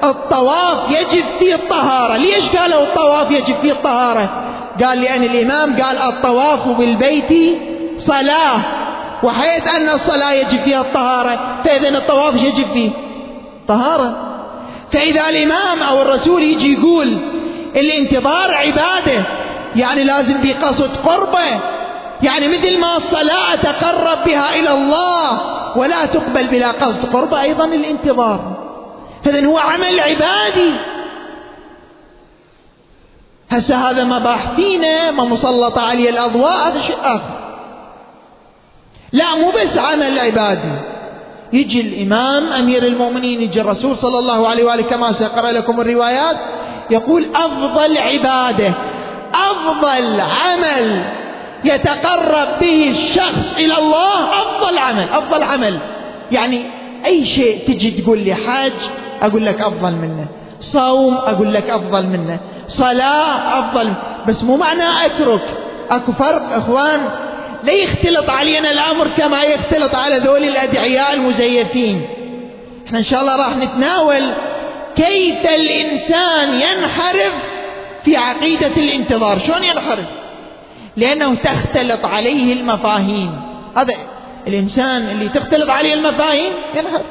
الطواف 0.04 0.90
يجب 0.90 1.24
فيه 1.38 1.54
الطهارة. 1.54 2.16
ليش 2.16 2.48
قالوا 2.56 2.82
الطواف 2.82 3.30
يجب 3.30 3.54
فيه 3.62 3.72
الطهارة؟ 3.72 4.28
قال 4.84 5.00
لأن 5.00 5.22
الإمام 5.22 5.82
قال 5.82 5.96
الطواف 5.98 6.68
بالبيت 6.68 7.58
صلاة. 7.96 8.60
وحيث 9.22 9.74
أن 9.74 9.88
الصلاة 9.88 10.32
يجب 10.32 10.60
فيها 10.60 10.80
الطهارة 10.80 11.38
فإذا 11.64 11.88
الطواف 11.88 12.42
يجب 12.42 12.66
فيه 12.72 12.90
طهارة. 13.68 14.16
فإذا 14.92 15.28
الإمام 15.28 15.82
أو 15.82 16.02
الرسول 16.02 16.42
يجي 16.42 16.72
يقول 16.72 17.18
الانتظار 17.76 18.54
عبادة 18.54 19.22
يعني 19.76 20.04
لازم 20.04 20.40
بقصد 20.42 20.90
قربة. 20.96 21.60
يعني 22.22 22.48
مثل 22.48 22.80
ما 22.80 22.96
الصلاة 22.96 23.54
تقرب 23.54 24.24
بها 24.26 24.60
إلى 24.60 24.70
الله 24.70 25.40
ولا 25.76 26.06
تقبل 26.06 26.46
بلا 26.46 26.70
قصد 26.70 27.12
قربة 27.12 27.42
أيضا 27.42 27.64
الانتظار. 27.64 28.57
إذا 29.26 29.46
هو 29.46 29.58
عمل 29.58 30.00
عبادي. 30.00 30.74
هسه 33.50 33.90
هذا 33.90 34.04
مباحثينا 34.04 35.10
ما 35.10 35.24
مسلطة 35.24 35.88
عليه 35.88 36.10
الأضواء 36.10 36.68
هذا 36.68 36.80
شيء 36.80 36.96
آخر. 37.00 37.38
لا 39.12 39.34
مو 39.34 39.50
بس 39.50 39.78
عمل 39.78 40.18
عبادي. 40.18 40.72
يجي 41.52 41.80
الإمام 41.80 42.52
أمير 42.52 42.86
المؤمنين 42.86 43.42
يجي 43.42 43.60
الرسول 43.60 43.98
صلى 43.98 44.18
الله 44.18 44.48
عليه 44.48 44.64
وآله 44.64 44.82
كما 44.82 45.12
سأقرأ 45.12 45.52
لكم 45.52 45.80
الروايات 45.80 46.36
يقول 46.90 47.26
أفضل 47.34 47.98
عبادة 47.98 48.74
أفضل 49.34 50.20
عمل 50.20 51.04
يتقرب 51.64 52.48
به 52.60 52.90
الشخص 52.90 53.54
إلى 53.54 53.78
الله 53.78 54.28
أفضل 54.28 54.78
عمل 54.78 55.08
أفضل 55.12 55.42
عمل. 55.42 55.78
يعني 56.32 56.62
أي 57.06 57.26
شيء 57.26 57.66
تجي 57.66 57.90
تقول 57.90 58.18
لي 58.18 58.34
حاج 58.34 58.72
أقول 59.22 59.46
لك 59.46 59.60
أفضل 59.60 59.92
منه. 59.92 60.26
صوم 60.60 61.14
أقول 61.14 61.54
لك 61.54 61.70
أفضل 61.70 62.06
منه. 62.06 62.40
صلاة 62.66 63.58
أفضل. 63.58 63.92
بس 64.28 64.44
مو 64.44 64.56
معنى 64.56 64.84
أترك. 65.06 65.42
أكو 65.90 66.12
فرق 66.12 66.52
إخوان. 66.52 67.00
لا 67.64 67.72
يختلط 67.72 68.30
علينا 68.30 68.70
الأمر 68.70 69.08
كما 69.08 69.42
يختلط 69.42 69.94
على 69.94 70.18
ذول 70.18 70.44
الأدعياء 70.44 71.14
المزيفين. 71.14 72.06
إحنا 72.86 72.98
إن 72.98 73.04
شاء 73.04 73.20
الله 73.20 73.36
راح 73.36 73.56
نتناول 73.56 74.22
كيف 74.96 75.46
الإنسان 75.46 76.54
ينحرف 76.54 77.32
في 78.04 78.16
عقيدة 78.16 78.72
الانتظار. 78.76 79.38
شلون 79.38 79.64
ينحرف؟ 79.64 80.06
لأنه 80.96 81.34
تختلط 81.34 82.04
عليه 82.04 82.52
المفاهيم. 82.52 83.40
هذا 83.76 83.94
الإنسان 84.46 85.08
اللي 85.08 85.28
تختلط 85.28 85.70
عليه 85.70 85.94
المفاهيم 85.94 86.52
ينحرف. 86.74 87.02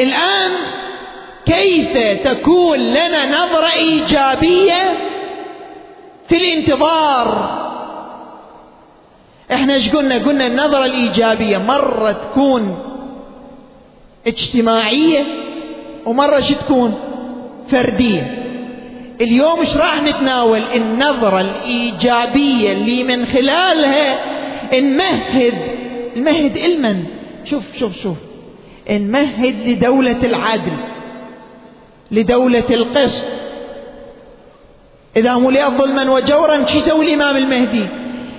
الآن 0.00 0.52
كيف 1.46 1.98
تكون 2.28 2.78
لنا 2.78 3.26
نظرة 3.26 3.72
إيجابية 3.72 4.98
في 6.28 6.36
الانتظار؟ 6.36 7.60
إحنا 9.52 9.74
إيش 9.74 9.90
قلنا؟ 9.90 10.18
قلنا 10.18 10.46
النظرة 10.46 10.86
الإيجابية 10.86 11.58
مرة 11.58 12.12
تكون 12.12 12.78
اجتماعية 14.26 15.24
ومرة 16.06 16.40
شو 16.40 16.54
تكون؟ 16.54 16.94
فردية. 17.68 18.44
اليوم 19.20 19.60
إيش 19.60 19.76
راح 19.76 20.02
نتناول؟ 20.02 20.60
النظرة 20.74 21.40
الإيجابية 21.40 22.72
اللي 22.72 23.04
من 23.04 23.26
خلالها 23.26 24.20
نمهد 24.80 25.54
نمهد 26.16 26.56
إلمن. 26.56 27.04
شوف 27.44 27.62
شوف 27.78 27.92
شوف. 28.02 28.16
نمهد 28.90 29.68
لدولة 29.68 30.20
العدل 30.24 30.76
لدولة 32.10 32.64
القسط. 32.70 33.24
إذا 35.16 35.36
ملئت 35.36 35.70
ظلما 35.70 36.10
وجورا 36.10 36.66
شو 36.66 36.78
يسوي 36.78 37.06
الإمام 37.06 37.36
المهدي؟ 37.36 37.86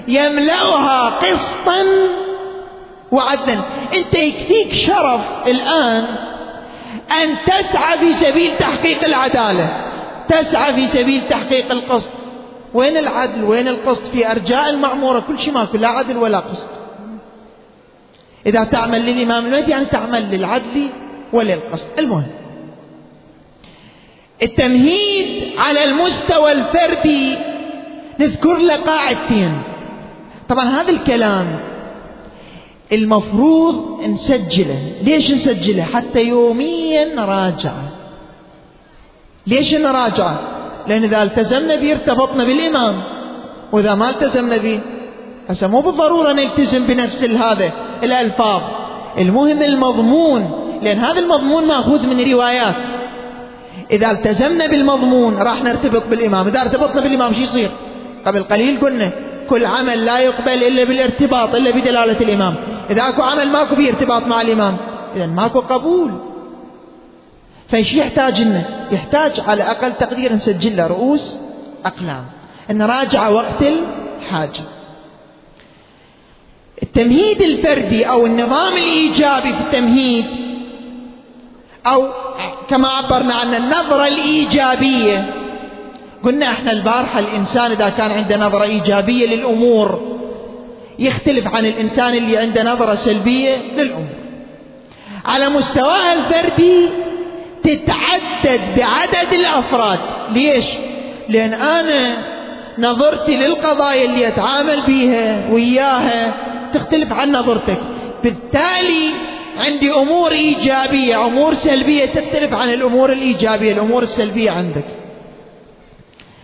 يملأها 0.07 1.09
قسطا 1.09 1.83
وعدلا. 3.11 3.61
أنت 3.97 4.13
يكفيك 4.13 4.73
شرف 4.73 5.21
الآن 5.47 6.05
أن 7.23 7.35
تسعى 7.45 7.97
في 7.97 8.13
سبيل 8.13 8.57
تحقيق 8.57 9.03
العدالة 9.03 9.69
تسعى 10.29 10.73
في 10.73 10.87
سبيل 10.87 11.21
تحقيق 11.29 11.71
القسط. 11.71 12.11
وين 12.73 12.97
العدل؟ 12.97 13.43
وين 13.43 13.67
القسط؟ 13.67 14.03
في 14.03 14.31
أرجاء 14.31 14.69
المعمورة 14.69 15.19
كل 15.19 15.39
شيء 15.39 15.53
ماكو 15.53 15.77
لا 15.77 15.87
عدل 15.87 16.17
ولا 16.17 16.39
قسط. 16.39 16.69
إذا 18.45 18.63
تعمل 18.63 19.05
للإمام 19.05 19.45
المهدي 19.45 19.71
يعني 19.71 19.85
تعمل 19.85 20.31
للعدل 20.31 20.89
وللقسط 21.33 21.99
المهم 21.99 22.27
التمهيد 24.43 25.57
على 25.57 25.83
المستوى 25.83 26.51
الفردي 26.51 27.37
نذكر 28.19 28.57
له 28.57 28.75
قاعدتين. 28.75 29.61
طبعا 30.49 30.65
هذا 30.65 30.91
الكلام 30.91 31.59
المفروض 32.93 34.01
نسجله. 34.05 34.93
ليش 35.01 35.31
نسجله؟ 35.31 35.83
حتى 35.83 36.23
يوميا 36.23 37.05
نراجعه 37.15 37.91
ليش 39.47 39.73
نراجعه 39.73 40.39
لأن 40.87 41.03
إذا 41.03 41.23
التزمنا 41.23 41.75
به 41.75 41.91
ارتبطنا 41.91 42.43
بالإمام 42.43 43.03
وإذا 43.71 43.95
ما 43.95 44.09
التزمنا 44.09 44.57
به 44.57 44.81
هسه 45.49 45.67
مو 45.67 45.81
بالضرورة 45.81 46.31
نلتزم 46.31 46.87
بنفس 46.87 47.23
هذا 47.23 47.71
الألفاظ. 48.03 48.61
المهم 49.17 49.61
المضمون 49.61 50.51
لأن 50.83 50.99
هذا 50.99 51.19
المضمون 51.19 51.67
مأخوذ 51.67 52.07
من 52.07 52.31
روايات. 52.31 52.75
إذا 53.91 54.11
التزمنا 54.11 54.65
بالمضمون 54.65 55.37
راح 55.37 55.63
نرتبط 55.63 56.07
بالإمام. 56.07 56.47
إذا 56.47 56.61
ارتبطنا 56.61 57.01
بالإمام 57.01 57.33
شو 57.33 57.41
يصير؟ 57.41 57.71
قبل 58.25 58.43
قليل 58.43 58.79
قلنا 58.79 59.11
كل 59.49 59.65
عمل 59.65 60.05
لا 60.05 60.19
يقبل 60.19 60.63
إلا 60.63 60.83
بالارتباط 60.83 61.55
إلا 61.55 61.71
بدلالة 61.71 62.17
الإمام. 62.21 62.55
إذا 62.89 63.09
أكو 63.09 63.21
عمل 63.21 63.51
ماكو 63.51 63.75
فيه 63.75 63.89
ارتباط 63.89 64.27
مع 64.27 64.41
الإمام 64.41 64.77
إذا 65.15 65.25
ماكو 65.25 65.59
قبول. 65.59 66.11
فايش 67.69 67.93
يحتاج 67.93 68.41
لنا 68.41 68.63
يحتاج 68.91 69.31
على 69.47 69.63
أقل 69.63 69.91
تقدير 69.91 70.33
نسجل 70.33 70.77
له 70.77 70.87
رؤوس 70.87 71.39
أقلام. 71.85 72.25
نراجع 72.69 73.29
وقت 73.29 73.61
الحاجة 73.61 74.61
التمهيد 76.83 77.41
الفردي 77.41 78.03
أو 78.03 78.25
النظام 78.25 78.77
الإيجابي 78.77 79.53
في 79.53 79.59
التمهيد 79.61 80.25
أو 81.85 82.07
كما 82.69 82.87
عبرنا 82.87 83.35
عن 83.35 83.55
النظرة 83.55 84.07
الإيجابية. 84.07 85.33
قلنا 86.23 86.45
إحنا 86.45 86.71
البارحة 86.71 87.19
الإنسان 87.19 87.71
إذا 87.71 87.89
كان 87.89 88.11
عنده 88.11 88.37
نظرة 88.37 88.63
إيجابية 88.63 89.27
للأمور 89.35 90.17
يختلف 90.99 91.55
عن 91.55 91.65
الإنسان 91.65 92.13
اللي 92.15 92.37
عنده 92.37 92.63
نظرة 92.63 92.95
سلبية 92.95 93.55
للأمور. 93.77 94.07
على 95.25 95.49
مستواه 95.49 96.13
الفردي 96.13 96.89
تتعدد 97.63 98.61
بعدد 98.77 99.33
الأفراد. 99.33 99.99
ليش؟ 100.31 100.65
لأن 101.29 101.53
أنا 101.53 102.17
نظرتي 102.79 103.37
للقضايا 103.37 104.05
اللي 104.05 104.27
أتعامل 104.27 104.81
بها 104.87 105.51
وياها 105.51 106.33
تختلف 106.77 107.13
عن 107.13 107.31
نظرتك. 107.31 107.79
بالتالي 108.23 109.09
عندي 109.65 109.91
أمور 109.93 110.31
إيجابية 110.31 111.25
أمور 111.25 111.53
سلبية 111.53 112.05
تختلف 112.05 112.53
عن 112.53 112.69
الأمور 112.69 113.11
الإيجابية 113.11 113.71
الأمور 113.71 114.03
السلبية 114.03 114.51
عندك. 114.51 114.85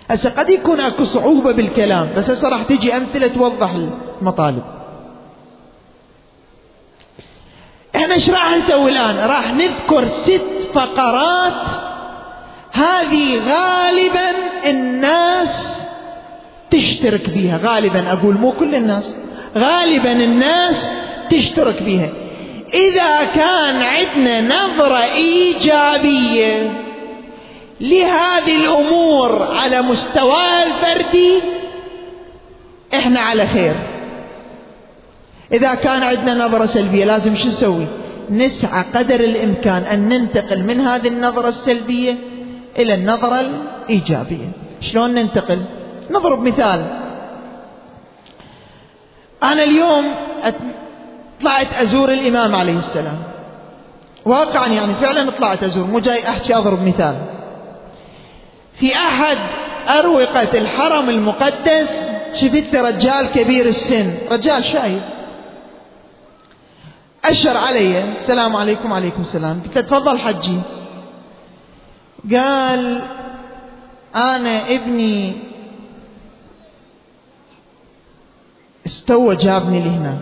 هسه 0.10 0.30
قد 0.30 0.50
يكون 0.50 0.80
أكو 0.80 1.04
صعوبة 1.04 1.52
بالكلام 1.52 2.10
بس 2.18 2.30
هسه 2.30 2.50
راح 2.50 2.64
تجي 2.64 2.98
أمثلة 2.98 3.28
توضح 3.28 3.72
المطالب. 4.22 4.64
إحنا 7.96 8.16
إيش 8.16 8.30
راح 8.30 8.52
نسوي 8.52 8.92
الآن؟ 8.92 9.16
راح 9.30 9.54
نذكر 9.54 10.06
ست 10.06 10.70
فقرات. 10.74 11.68
هذه 12.72 13.40
غالبا 13.40 14.30
الناس 14.70 15.82
تشترك 16.70 17.30
بها 17.30 17.60
غالبا 17.64 18.12
أقول 18.14 18.38
مو 18.38 18.52
كل 18.52 18.76
الناس. 18.76 19.16
غالبا 19.58 20.12
الناس 20.12 20.90
تشترك 21.30 21.84
بها 21.84 22.10
إذا 22.74 23.26
كان 23.26 23.82
عندنا 23.82 24.42
نظرة 24.42 24.98
إيجابية 24.98 26.72
لهذه 27.82 28.56
الأمور 28.56 29.44
على 29.44 29.82
مستوى 29.82 30.64
الفردي 30.64 31.34
إحنا 32.94 33.20
على 33.20 33.48
خير. 33.48 33.76
إذا 35.54 35.74
كان 35.74 36.04
عندنا 36.04 36.46
نظرة 36.46 36.66
سلبية 36.66 37.06
لازم 37.06 37.36
شو 37.36 37.48
نسوي؟ 37.48 37.88
نسعى 38.30 38.86
قدر 38.96 39.20
الإمكان 39.20 39.84
أن 39.84 40.10
ننتقل 40.10 40.64
من 40.64 40.80
هذه 40.80 41.08
النظرة 41.08 41.48
السلبية 41.48 42.16
إلى 42.80 42.94
النظرة 42.94 43.40
الإيجابية. 43.40 44.52
شلون 44.82 45.14
ننتقل؟ 45.14 45.62
نضرب 46.12 46.48
مثال. 46.48 46.86
أنا 49.44 49.64
اليوم 49.64 50.16
طلعت 51.42 51.74
أزور 51.82 52.12
الإمام 52.12 52.56
عليه 52.56 52.78
السلام. 52.78 53.18
واقعا 54.26 54.68
يعني 54.68 54.96
فعلا 54.96 55.32
طلعت 55.32 55.64
أزور 55.64 55.86
مو 55.86 56.00
جاي 56.00 56.30
أحكي 56.30 56.56
أضرب 56.56 56.88
مثال. 56.88 57.16
في 58.80 58.96
أحد 58.96 59.38
أروقة 59.90 60.58
الحرم 60.58 61.10
المقدس 61.10 62.10
شفت 62.34 62.76
رجال 62.76 63.28
كبير 63.28 63.66
السن 63.66 64.18
رجال 64.32 64.64
شايب. 64.64 65.02
أشر 67.26 67.58
علي 67.58 68.14
السلام 68.14 68.56
عليكم 68.56 68.92
وعليكم 68.92 69.22
السلام. 69.22 69.62
قلت 69.64 69.76
له 69.76 69.82
تفضل 69.82 70.20
حجي. 70.20 70.60
قال 72.36 73.02
أنا 74.16 74.76
ابني 74.76 75.34
استوى 78.86 79.36
جابني 79.36 79.80
لهنا 79.80 80.18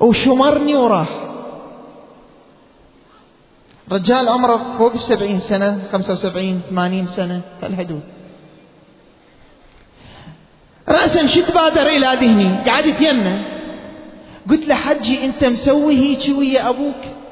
وشمرني 0.00 0.76
وراح 0.76 1.08
رجال 3.92 4.28
عمره 4.28 4.78
فوق 4.78 4.92
السبعين 4.92 5.40
سنة 5.40 5.88
خمسة 5.92 6.12
وسبعين 6.12 6.60
ثمانين 6.70 7.06
سنة 7.06 7.40
في 7.60 7.66
الحدود 7.66 8.02
رأسا 10.88 11.26
شو 11.26 11.40
تبادر 11.40 11.86
إلى 11.86 12.06
ذهني 12.20 12.70
قعدت 12.70 13.00
يمه 13.00 13.44
قلت 14.50 14.68
له 14.68 14.74
حجي 14.74 15.24
أنت 15.24 15.44
مسوي 15.44 15.96
هيك 15.96 16.38
ويا 16.38 16.68
أبوك؟ 16.68 17.23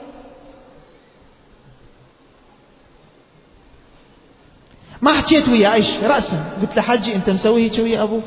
ما 5.03 5.13
حكيت 5.13 5.49
وياه 5.49 5.75
إيش 5.75 5.87
راسا. 6.03 6.45
قلت 6.63 6.77
له 6.77 6.83
حجي 6.83 7.15
أنت 7.15 7.31
مسوي 7.31 7.63
هيك 7.63 7.79
ويا 7.79 8.03
أبوك؟ 8.03 8.25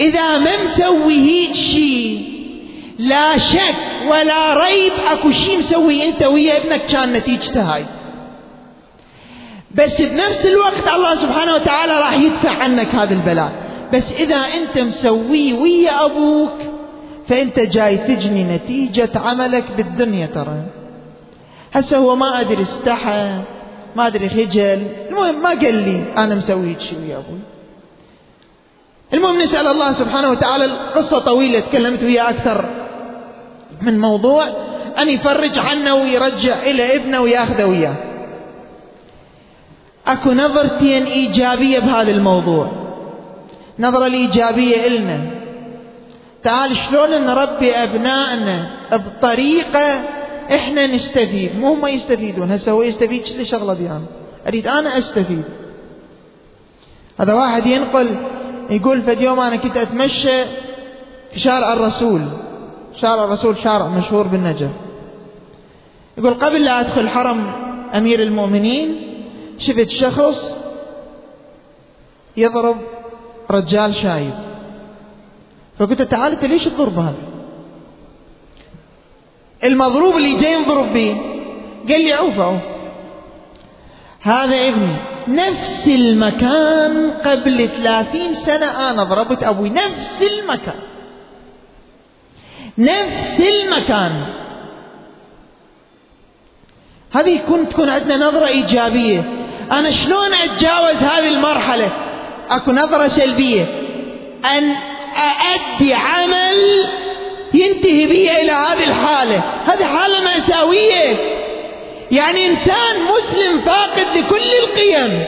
إذا 0.00 0.38
ما 0.38 0.62
مسوي 0.62 1.14
هيك 1.14 1.54
شيء 1.54 2.40
لا 2.98 3.38
شك 3.38 3.76
ولا 4.10 4.64
ريب 4.64 4.92
أكو 5.12 5.30
شيء 5.30 5.58
مسوي 5.58 6.08
أنت 6.08 6.22
ويا 6.22 6.56
ابنك 6.56 6.84
كان 6.84 7.12
نتيجته 7.12 7.62
هاي. 7.62 7.86
بس 9.74 10.02
بنفس 10.02 10.46
الوقت 10.46 10.88
الله 10.94 11.14
سبحانه 11.14 11.54
وتعالى 11.54 11.92
راح 11.92 12.12
يدفع 12.12 12.62
عنك 12.62 12.94
هذا 12.94 13.14
البلاء. 13.14 13.52
بس 13.92 14.12
إذا 14.12 14.36
أنت 14.36 14.78
مسويه 14.78 15.54
ويا 15.54 16.04
أبوك 16.04 16.58
فأنت 17.28 17.60
جاي 17.60 17.96
تجني 17.96 18.44
نتيجة 18.44 19.10
عملك 19.14 19.72
بالدنيا 19.76 20.26
ترى. 20.26 20.62
هسه 21.72 21.98
هو 21.98 22.16
ما 22.16 22.40
أدري 22.40 22.62
استحى. 22.62 23.40
ما 23.96 24.06
أدري 24.06 24.28
خجل. 24.28 24.86
المهم 25.10 25.42
ما 25.42 25.48
قال 25.48 25.74
لي 25.74 26.04
أنا 26.16 26.34
مسوي 26.34 26.76
شيء 26.80 26.98
ويا 26.98 27.16
أبوي. 27.16 27.40
المهم 29.14 29.42
نسأل 29.42 29.66
الله 29.66 29.92
سبحانه 29.92 30.30
وتعالى 30.30 30.64
القصة 30.64 31.18
طويلة 31.18 31.60
تكلمت 31.60 32.02
وياه 32.02 32.30
أكثر 32.30 32.64
من 33.82 33.98
موضوع 33.98 34.48
أن 34.98 35.08
يفرج 35.08 35.58
عنه 35.58 35.94
ويرجع 35.94 36.62
إلى 36.62 36.96
ابنه 36.96 37.20
ويأخذه 37.20 37.64
وياه. 37.64 37.94
أكو 40.06 40.32
نظرتين 40.32 41.06
إيجابية 41.06 41.78
بهذا 41.78 42.10
الموضوع. 42.10 42.70
نظرة 43.78 44.06
الإيجابية 44.06 44.86
إلنا. 44.86 45.20
تعال 46.42 46.76
شلون 46.76 47.10
نربي 47.10 47.70
أبنائنا 47.72 48.70
بطريقة 48.92 50.02
إحنا 50.54 50.86
نستفيد 50.86 51.56
مو 51.60 51.74
هم 51.74 51.86
يستفيدون 51.86 52.50
هسه 52.50 52.72
هو 52.72 52.82
يستفيد 52.82 53.26
شو 53.26 53.44
شغلة 53.44 53.74
بيان 53.74 54.06
أريد 54.46 54.68
أنا 54.68 54.98
أستفيد. 54.98 55.44
هذا 57.20 57.32
واحد 57.34 57.66
ينقل 57.66 58.16
يقول 58.70 59.02
فد 59.02 59.20
يوم 59.20 59.40
أنا 59.40 59.56
كنت 59.56 59.76
أتمشى 59.76 60.44
في 61.32 61.40
شارع 61.40 61.72
الرسول 61.72 62.22
شارع 63.00 63.24
الرسول 63.24 63.58
شارع 63.58 63.86
مشهور 63.88 64.26
بالنجف. 64.26 64.70
يقول 66.18 66.34
قبل 66.34 66.64
لا 66.64 66.80
أدخل 66.80 67.08
حرم 67.08 67.52
أمير 67.94 68.22
المؤمنين 68.22 68.96
شفت 69.58 69.88
شخص 69.90 70.58
يضرب 72.36 72.76
رجال 73.50 73.94
شايب. 73.94 74.34
فقلت 75.78 76.02
تعال 76.02 76.32
أنت 76.32 76.44
ليش 76.44 76.64
تضرب 76.64 76.98
هذا؟ 76.98 77.29
المضروب 79.64 80.16
اللي 80.16 80.40
جاي 80.40 80.52
ينضرب 80.52 80.92
به. 80.92 81.16
قال 81.88 82.04
لي 82.04 82.12
عوف 82.12 82.40
عوف 82.40 82.60
هذا 84.20 84.68
ابني 84.68 84.96
نفس 85.28 85.88
المكان 85.88 87.10
قبل 87.10 87.68
ثلاثين 87.68 88.34
سنة 88.34 88.90
أنا 88.90 89.04
ضربت 89.04 89.42
أبوي. 89.42 89.70
نفس 89.70 90.22
المكان. 90.22 90.80
نفس 92.78 93.40
المكان. 93.40 94.24
هذه 97.12 97.30
يكون 97.30 97.68
تكون 97.68 97.88
عندنا 97.88 98.16
نظرة 98.16 98.46
إيجابية. 98.46 99.24
أنا 99.72 99.90
شلون 99.90 100.34
أتجاوز 100.34 100.96
هذه 100.96 101.28
المرحلة؟ 101.28 101.90
أكو 102.50 102.72
نظرة 102.72 103.08
سلبية. 103.08 103.64
أن 104.44 104.74
أأدي 105.16 105.94
عمل 105.94 106.86
ينتهي 107.54 108.06
بي 108.06 108.40
إلى 108.40 108.52
هذه 108.52 108.84
الحالة. 108.84 109.42
هذه 109.64 109.84
حالة 109.84 110.20
مأساوية. 110.20 111.16
يعني 112.10 112.46
إنسان 112.46 113.02
مسلم 113.16 113.60
فاقد 113.60 114.16
لكل 114.16 114.50
القيم. 114.62 115.24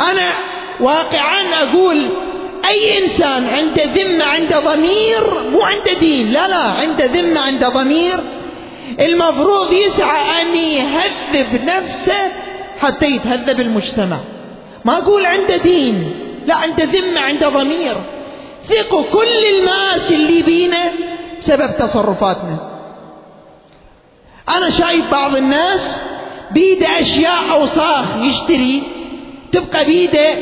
أنا 0.00 0.32
واقعا 0.80 1.42
أقول 1.62 2.08
أي 2.70 2.98
إنسان 2.98 3.46
عنده 3.46 3.84
ذمة 3.84 4.24
عنده 4.24 4.58
ضمير 4.58 5.50
مو 5.52 5.62
عنده 5.62 5.92
دين. 6.00 6.30
لا 6.30 6.48
لا 6.48 6.56
عنده 6.56 7.04
ذمة 7.04 7.40
عنده 7.40 7.68
ضمير. 7.68 8.18
المفروض 9.00 9.72
يسعى 9.72 10.42
أن 10.42 10.56
يهذب 10.56 11.64
نفسه 11.64 12.32
حتى 12.80 13.06
يتهذب 13.06 13.60
المجتمع. 13.60 14.18
ما 14.84 14.98
أقول 14.98 15.26
عنده 15.26 15.56
دين. 15.56 16.14
لا 16.46 16.54
عنده 16.54 16.84
ذمة 16.84 17.20
عنده 17.20 17.48
ضمير. 17.48 17.94
ثقوا 18.68 19.02
كل 19.12 19.46
الماس 19.58 20.12
اللي 20.12 20.42
بينا 20.42 20.92
سبب 21.40 21.76
تصرفاتنا. 21.78 22.56
أنا 24.48 24.70
شايف 24.70 25.10
بعض 25.10 25.36
الناس 25.36 25.96
بيده 26.50 27.00
أشياء 27.00 27.52
أوصاخ 27.52 28.04
يشتري 28.22 28.82
تبقى 29.52 29.84
بيده 29.84 30.34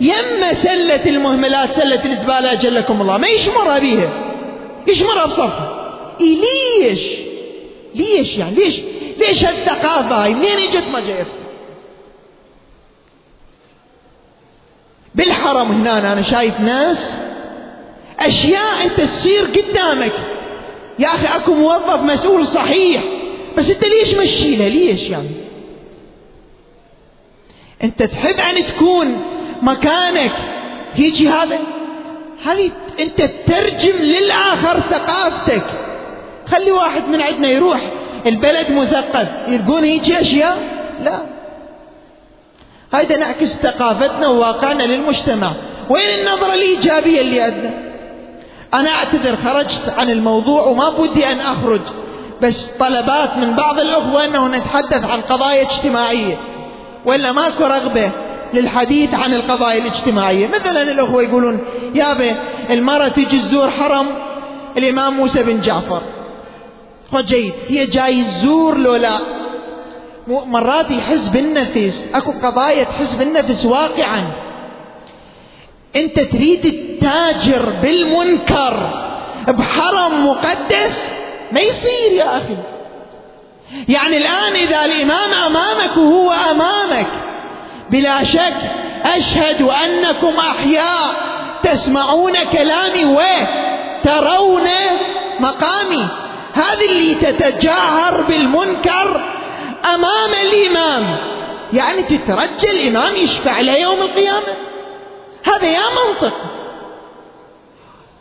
يم 0.00 0.52
سلة 0.52 1.06
المهملات 1.06 1.72
سلة 1.72 2.04
الزبالة 2.04 2.52
أجلكم 2.52 3.00
الله. 3.00 3.18
ما 3.18 3.28
يشمرها 3.28 3.78
بيها 3.78 4.10
يشمرها 4.88 5.26
بصفها 5.26 5.74
إيه 6.20 6.36
ليش؟ 6.40 7.00
ليش 7.94 8.36
يعني؟ 8.38 8.54
ليش؟ 8.56 8.80
ليش 9.18 9.44
هالثقافة 9.44 10.24
هاي 10.24 10.34
منين 10.34 10.58
إجت 10.58 10.88
ما 10.88 11.00
جاي 11.00 11.24
بالحرم 15.14 15.72
هنا 15.72 16.12
أنا 16.12 16.22
شايف 16.22 16.60
ناس 16.60 17.18
أشياء 18.20 18.84
أنت 18.84 19.00
تصير 19.00 19.44
قدامك. 19.44 20.12
يا 20.98 21.08
أخي 21.08 21.36
أكو 21.36 21.54
موظف 21.54 22.02
مسؤول 22.02 22.46
صحيح. 22.46 23.02
بس 23.56 23.70
أنت 23.70 23.84
ليش 23.88 24.14
مشيله 24.14 24.68
ليش 24.68 25.08
يعني 25.08 25.30
أنت 27.82 28.02
تحب 28.02 28.40
أن 28.40 28.66
تكون 28.66 29.22
مكانك. 29.62 30.32
يجي 30.96 31.28
هذا؟ 31.28 31.58
هذه 32.44 32.70
أنت 33.00 33.22
تترجم 33.22 33.96
للآخر 33.96 34.80
ثقافتك. 34.90 35.64
خلي 36.46 36.70
واحد 36.72 37.08
من 37.08 37.22
عندنا 37.22 37.48
يروح 37.48 37.80
البلد 38.26 38.72
مثقف 38.72 39.28
يلقون 39.48 39.84
يجي 39.84 40.20
أشياء؟ 40.20 40.58
لا. 41.00 41.37
هذا 42.92 43.16
نعكس 43.16 43.56
ثقافتنا 43.56 44.28
وواقعنا 44.28 44.82
للمجتمع. 44.82 45.52
وين 45.90 46.08
النظرة 46.08 46.54
الإيجابية 46.54 47.20
اللي 47.20 47.40
عندنا؟ 47.40 47.70
أنا 48.74 48.90
أعتذر 48.90 49.36
خرجت 49.36 49.94
عن 49.98 50.10
الموضوع 50.10 50.62
وما 50.62 50.90
بدي 50.90 51.26
أن 51.26 51.40
أخرج. 51.40 51.80
بس 52.42 52.70
طلبات 52.80 53.36
من 53.36 53.56
بعض 53.56 53.80
الأخوة 53.80 54.24
أنه 54.24 54.48
نتحدث 54.48 55.04
عن 55.04 55.20
قضايا 55.20 55.62
اجتماعية. 55.62 56.36
وإلا 57.06 57.32
ماكو 57.32 57.64
رغبة 57.64 58.10
للحديث 58.54 59.14
عن 59.14 59.34
القضايا 59.34 59.78
الاجتماعية. 59.78 60.48
مثلا 60.48 60.82
الأخوة 60.82 61.22
يقولون 61.22 61.60
يا 61.94 62.14
بي 62.14 62.32
المرأة 62.70 63.08
تجي 63.08 63.38
تزور 63.38 63.70
حرم 63.70 64.06
الإمام 64.78 65.14
موسى 65.14 65.42
بن 65.42 65.60
جعفر 65.60 66.02
جيد 67.14 67.52
هي 67.68 67.86
جاي 67.86 68.24
تزور 68.24 68.76
لو 68.76 68.96
لا؟ 68.96 69.37
مرات 70.28 70.90
يحس 70.90 71.28
بالنفس 71.28 72.08
أكو 72.14 72.32
قضايا 72.32 72.84
تحس 72.84 73.14
بالنفس 73.14 73.64
واقعا. 73.66 74.32
أنت 75.96 76.20
تريد 76.20 76.66
التاجر 76.66 77.72
بالمنكر 77.82 78.90
بحرم 79.48 80.26
مقدس؟ 80.26 81.12
ما 81.52 81.60
يصير 81.60 82.12
يا 82.12 82.36
أخي. 82.36 82.56
يعني 83.88 84.16
الآن 84.16 84.54
إذا 84.54 84.84
الإمام 84.84 85.32
أمامك 85.46 85.96
وهو 85.96 86.32
أمامك 86.50 87.06
بلا 87.90 88.24
شك 88.24 88.56
أشهد 89.04 89.62
أنكم 89.62 90.34
أحياء 90.36 91.14
تسمعون 91.62 92.44
كلامي 92.52 93.04
وترون 93.04 94.68
مقامي. 95.40 96.08
هذه 96.54 96.90
اللي 96.90 97.14
تتجاهر 97.14 98.22
بالمنكر 98.22 99.37
أمام 99.84 100.34
الإمام. 100.34 101.16
يعني 101.72 102.02
تترجى 102.02 102.70
الإمام 102.70 103.14
يشفع 103.14 103.60
له 103.60 103.76
يوم 103.76 104.02
القيامة. 104.02 104.56
هذا 105.44 105.66
يا 105.66 105.80
منطق. 106.04 106.34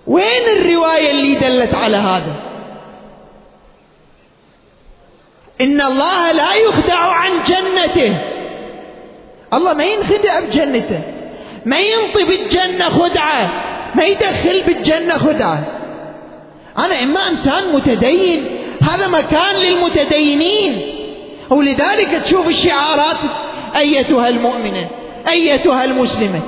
وين 0.07 0.49
الرواية 0.49 1.11
اللي 1.11 1.35
دلت 1.35 1.75
على 1.75 1.97
هذا؟ 1.97 2.35
إن 5.61 5.81
الله 5.81 6.31
لا 6.31 6.53
يخدع 6.53 6.99
عن 6.99 7.43
جنته. 7.43 8.17
الله 9.53 9.73
ما 9.73 9.83
ينخدع 9.83 10.39
بجنته. 10.39 11.01
ما 11.65 11.79
ينطي 11.79 12.23
بالجنة 12.23 12.89
خدعة. 12.89 13.63
ما 13.95 14.03
يدخل 14.03 14.63
بالجنة 14.63 15.17
خدعة. 15.17 15.63
أنا 16.77 17.03
إما 17.03 17.27
إنسان 17.27 17.73
متدين. 17.73 18.45
هذا 18.81 19.07
مكان 19.07 19.55
للمتدينين. 19.55 20.96
ولذلك 21.49 22.21
تشوف 22.25 22.47
الشعارات 22.47 23.17
أيتها 23.77 24.29
المؤمنة 24.29 24.87
أيتها 25.31 25.85
المسلمة. 25.85 26.41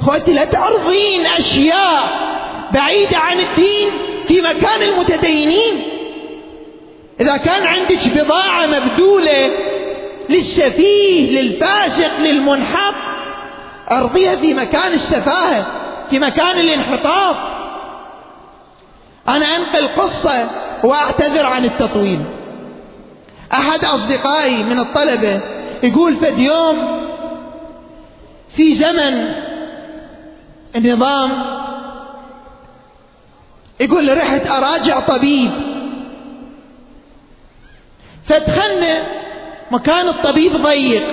أخوتي 0.00 0.32
لا 0.32 0.44
تعرضين 0.44 1.26
أشياء 1.26 2.26
بعيدة 2.72 3.18
عن 3.18 3.40
الدين 3.40 3.90
في 4.28 4.42
مكان 4.42 4.82
المتدينين. 4.82 5.82
إذا 7.20 7.36
كان 7.36 7.66
عندك 7.66 8.08
بضاعة 8.08 8.66
مبذولة 8.66 9.50
للسفيه 10.28 11.40
للفاسق 11.40 12.18
للمنحط 12.20 12.94
أرضيها 13.90 14.36
في 14.36 14.54
مكان 14.54 14.92
السفاهة 14.92 15.66
في 16.10 16.18
مكان 16.18 16.58
الانحطاط. 16.58 17.36
أنا 19.28 19.56
أنقل 19.56 19.88
قصة 19.88 20.50
وأعتذر 20.84 21.46
عن 21.46 21.64
التطويل. 21.64 22.20
أحد 23.52 23.84
أصدقائي 23.84 24.62
من 24.62 24.78
الطلبة 24.78 25.40
يقول 25.82 26.16
فد 26.16 26.38
يوم 26.38 27.06
في 28.56 28.74
زمن 28.74 29.34
النظام 30.76 31.56
يقول 33.80 34.18
رحت 34.18 34.46
أراجع 34.46 35.00
طبيب. 35.00 35.50
فدخلنا 38.24 39.06
مكان 39.70 40.08
الطبيب 40.08 40.52
ضيق. 40.52 41.06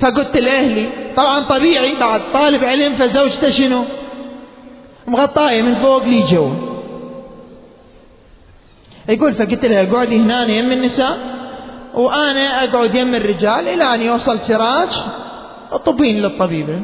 فقلت 0.00 0.36
لأهلي 0.36 1.14
طبعا 1.16 1.48
طبيعي 1.48 1.94
بعد 1.94 2.32
طالب 2.32 2.64
علم 2.64 2.96
فزوجته 2.96 3.50
شنو؟ 3.50 3.84
مغطاية 5.06 5.62
من 5.62 5.74
فوق 5.74 6.04
لي 6.04 6.22
جو. 6.22 6.75
يقول 9.08 9.34
فقلت 9.34 9.66
لها 9.66 9.92
اقعدي 9.92 10.16
هنا 10.16 10.44
يم 10.44 10.72
النساء؟ 10.72 11.36
وأنا 11.94 12.64
أقعد 12.64 12.94
يم 12.94 13.14
الرجال 13.14 13.68
إلى 13.68 13.94
أن 13.94 14.02
يوصل 14.02 14.40
سراج 14.40 14.92
طبين 15.84 16.22
للطبيبه 16.22 16.80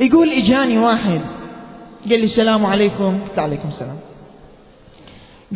يقول 0.00 0.28
إجاني 0.28 0.78
واحد. 0.78 1.20
قال 2.10 2.18
لي 2.18 2.24
السلام 2.24 2.66
عليكم. 2.66 3.20
قلت 3.28 3.38
عليكم 3.38 3.68
السلام. 3.68 3.98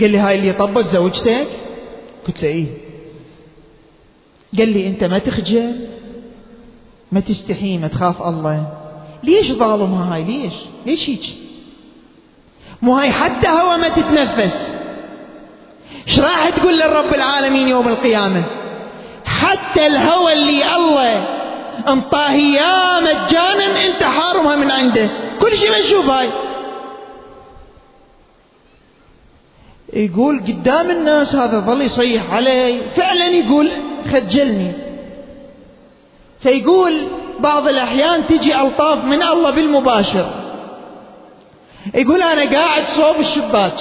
قال 0.00 0.10
لي 0.10 0.18
هاي 0.18 0.38
اللي 0.38 0.52
طبت 0.52 0.86
زوجتك؟ 0.86 1.46
قلت 2.26 2.42
له 2.42 2.48
إيه. 2.48 2.66
قال 4.58 4.68
لي 4.68 4.88
أنت 4.88 5.04
ما 5.04 5.18
تخجل 5.18 5.88
ما 7.12 7.20
تستحي 7.20 7.78
ما 7.78 7.88
تخاف 7.88 8.22
الله. 8.22 8.72
ليش 9.22 9.52
ظالمها 9.52 10.14
هاي؟ 10.14 10.24
ليش؟ 10.24 10.54
ليش 10.86 11.10
هيك؟ 11.10 11.43
مو 12.84 12.94
هاي 12.94 13.10
حتى 13.10 13.48
هوا 13.48 13.76
ما 13.76 13.88
تتنفس. 13.88 14.74
إيش 16.06 16.18
راح 16.18 16.48
تقول 16.48 16.78
للرب 16.78 17.14
العالمين 17.14 17.68
يوم 17.68 17.88
القيامة؟ 17.88 18.42
حتى 19.24 19.86
الهوى 19.86 20.32
اللي 20.32 20.76
الله 20.76 21.26
أنطاه 21.88 22.32
اياه 22.32 23.00
مجانا 23.00 23.84
انت 23.86 24.04
حارمها 24.04 24.56
من 24.56 24.70
عنده. 24.70 25.10
كل 25.40 25.56
شيء 25.56 25.70
مشوف 25.78 26.10
هاي. 26.10 26.28
يقول 29.92 30.40
قدام 30.40 30.90
الناس 30.90 31.34
هذا 31.34 31.60
ظل 31.60 31.82
يصيح 31.82 32.30
علي. 32.30 32.80
فعلا 32.94 33.26
يقول 33.28 33.70
خجلني. 34.12 34.72
فيقول 36.40 36.92
بعض 37.40 37.68
الأحيان 37.68 38.26
تجي 38.26 38.60
ألطاف 38.60 39.04
من 39.04 39.22
الله 39.22 39.50
بالمباشر. 39.50 40.43
يقول 41.94 42.22
أنا 42.22 42.50
قاعد 42.50 42.84
صوب 42.84 43.16
الشباك. 43.20 43.74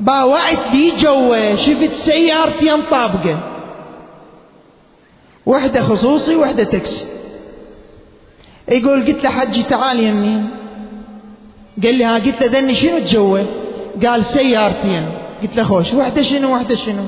باوعت 0.00 0.74
لي 0.74 0.90
جوا 0.90 1.56
شفت 1.56 1.92
سيارتين 1.92 2.90
طابقة. 2.90 3.38
وحدة 5.46 5.82
خصوصي 5.82 6.36
وحدة 6.36 6.64
تاكسي. 6.64 7.04
يقول 8.68 9.06
قلت 9.06 9.24
له 9.24 9.30
حجي 9.30 9.62
تعال 9.62 10.00
يمين 10.00 10.50
قال 11.82 11.94
لي 11.94 12.04
ها 12.04 12.14
قلت 12.18 12.42
له 12.42 12.58
ذني 12.58 12.74
شنو 12.74 12.98
تجوه؟ 12.98 13.46
قال 14.06 14.24
سيارتين 14.24 15.08
قلت 15.42 15.56
له 15.56 15.64
خوش 15.64 15.94
وحدة 15.94 16.22
شنو 16.22 16.54
وحدة 16.54 16.76
شنو؟ 16.76 17.06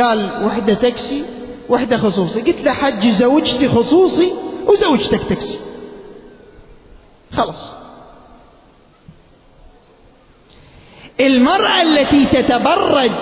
قال 0.00 0.44
وحدة 0.44 0.74
تاكسي 0.74 1.24
وحدة 1.68 1.98
خصوصي. 1.98 2.40
قلت 2.40 2.64
له 2.64 2.72
حجي 2.72 3.12
زوجتي 3.12 3.68
خصوصي 3.68 4.32
وزوجتك 4.66 5.20
تاكسي. 5.28 5.58
خلاص. 7.36 7.87
المرأة 11.20 11.82
التي 11.82 12.24
تتبرج 12.24 13.12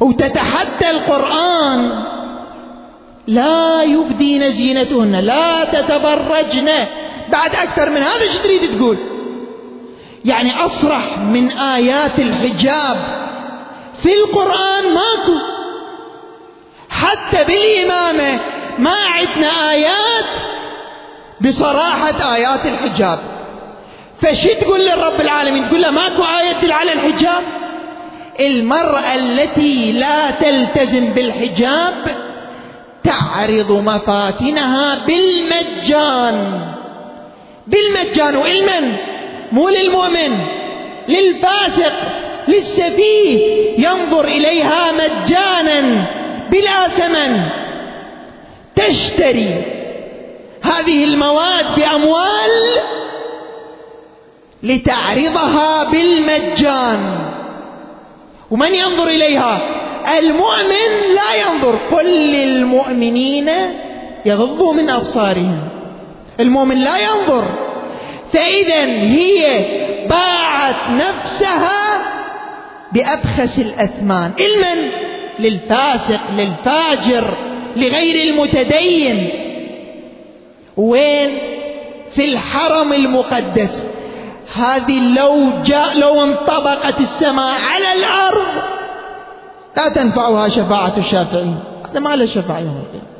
وتتحدى 0.00 0.90
القرآن 0.90 2.02
لا 3.26 3.82
يبدين 3.82 4.50
زينتهن 4.50 5.16
لا 5.16 5.64
تتبرجن. 5.64 6.70
بعد 7.32 7.54
أكثر 7.54 7.90
من 7.90 8.02
هذا 8.02 8.22
إيش 8.22 8.36
تريد 8.36 8.78
تقول؟ 8.78 8.96
يعني 10.24 10.64
أصرح 10.64 11.18
من 11.18 11.50
آيات 11.50 12.18
الحجاب 12.18 12.96
في 14.02 14.14
القرآن 14.14 14.84
ماكو. 14.94 15.38
حتى 16.90 17.44
بالإمامة 17.44 18.40
ما 18.78 18.94
عندنا 19.14 19.70
آيات 19.70 20.38
بصراحة 21.40 22.34
آيات 22.34 22.66
الحجاب. 22.66 23.31
فش 24.22 24.44
تقول 24.44 24.80
للرب 24.80 25.20
العالمين 25.20 25.68
تقول 25.68 25.82
له 25.82 25.90
ماكو 25.90 26.22
آية 26.22 26.52
تدل 26.52 26.72
على 26.72 26.92
الحجاب؟ 26.92 27.42
المرأة 28.40 29.14
التي 29.14 29.92
لا 29.92 30.30
تلتزم 30.30 31.04
بالحجاب 31.04 31.94
تعرض 33.04 33.72
مفاتنها 33.72 35.06
بالمجان. 35.06 36.60
بالمجان 37.66 38.36
ولمن 38.36 38.96
مو 39.52 39.68
للمؤمن 39.68 40.38
للفاسق 41.08 41.92
للسفيه 42.48 43.38
ينظر 43.78 44.24
إليها 44.24 44.92
مجانا 44.92 46.06
بلا 46.50 46.88
ثمن. 46.88 47.48
تشتري 48.74 49.64
هذه 50.62 51.04
المواد 51.04 51.74
بأموال 51.76 52.52
لتعرضها 54.62 55.84
بالمجان. 55.84 57.18
ومن 58.50 58.74
ينظر 58.74 59.08
إليها؟ 59.08 59.60
المؤمن 60.18 61.14
لا 61.14 61.34
ينظر. 61.46 61.78
كل 61.90 62.34
المؤمنين 62.34 63.50
يغضوا 64.26 64.74
من 64.74 64.90
أبصارهم. 64.90 65.68
المؤمن 66.40 66.76
لا 66.76 66.98
ينظر. 66.98 67.44
فإذا 68.32 68.84
هي 68.86 69.66
باعت 70.08 70.90
نفسها 70.90 72.02
بأبخس 72.92 73.58
الأثمان. 73.58 74.32
المن 74.40 74.90
للفاسق 75.38 76.20
للفاجر 76.36 77.36
لغير 77.76 78.16
المتدين. 78.16 79.28
وين؟ 80.76 81.38
في 82.14 82.24
الحرم 82.24 82.92
المقدس. 82.92 83.86
هذه 84.54 85.14
لو 85.14 85.50
جاء 85.62 85.98
لو 85.98 86.24
انطبقت 86.24 87.00
السماء 87.00 87.60
على 87.72 87.92
الأرض 87.92 88.62
لا 89.76 89.88
تنفعها 89.88 90.48
شفاعة 90.48 90.92
الشافعين 90.98 91.58
هذا 91.90 92.00
ما 92.00 92.16
له 92.16 92.26
شفاعة 92.26 92.58
يوم 92.58 92.82
القيامة. 92.86 93.12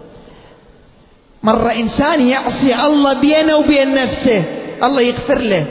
مرة 1.43 1.73
إنسان 1.73 2.21
يعصي 2.21 2.75
الله 2.75 3.13
بينه 3.13 3.57
وبين 3.57 3.95
نفسه 3.95 4.45
الله 4.83 5.01
يغفر 5.01 5.39
له 5.39 5.67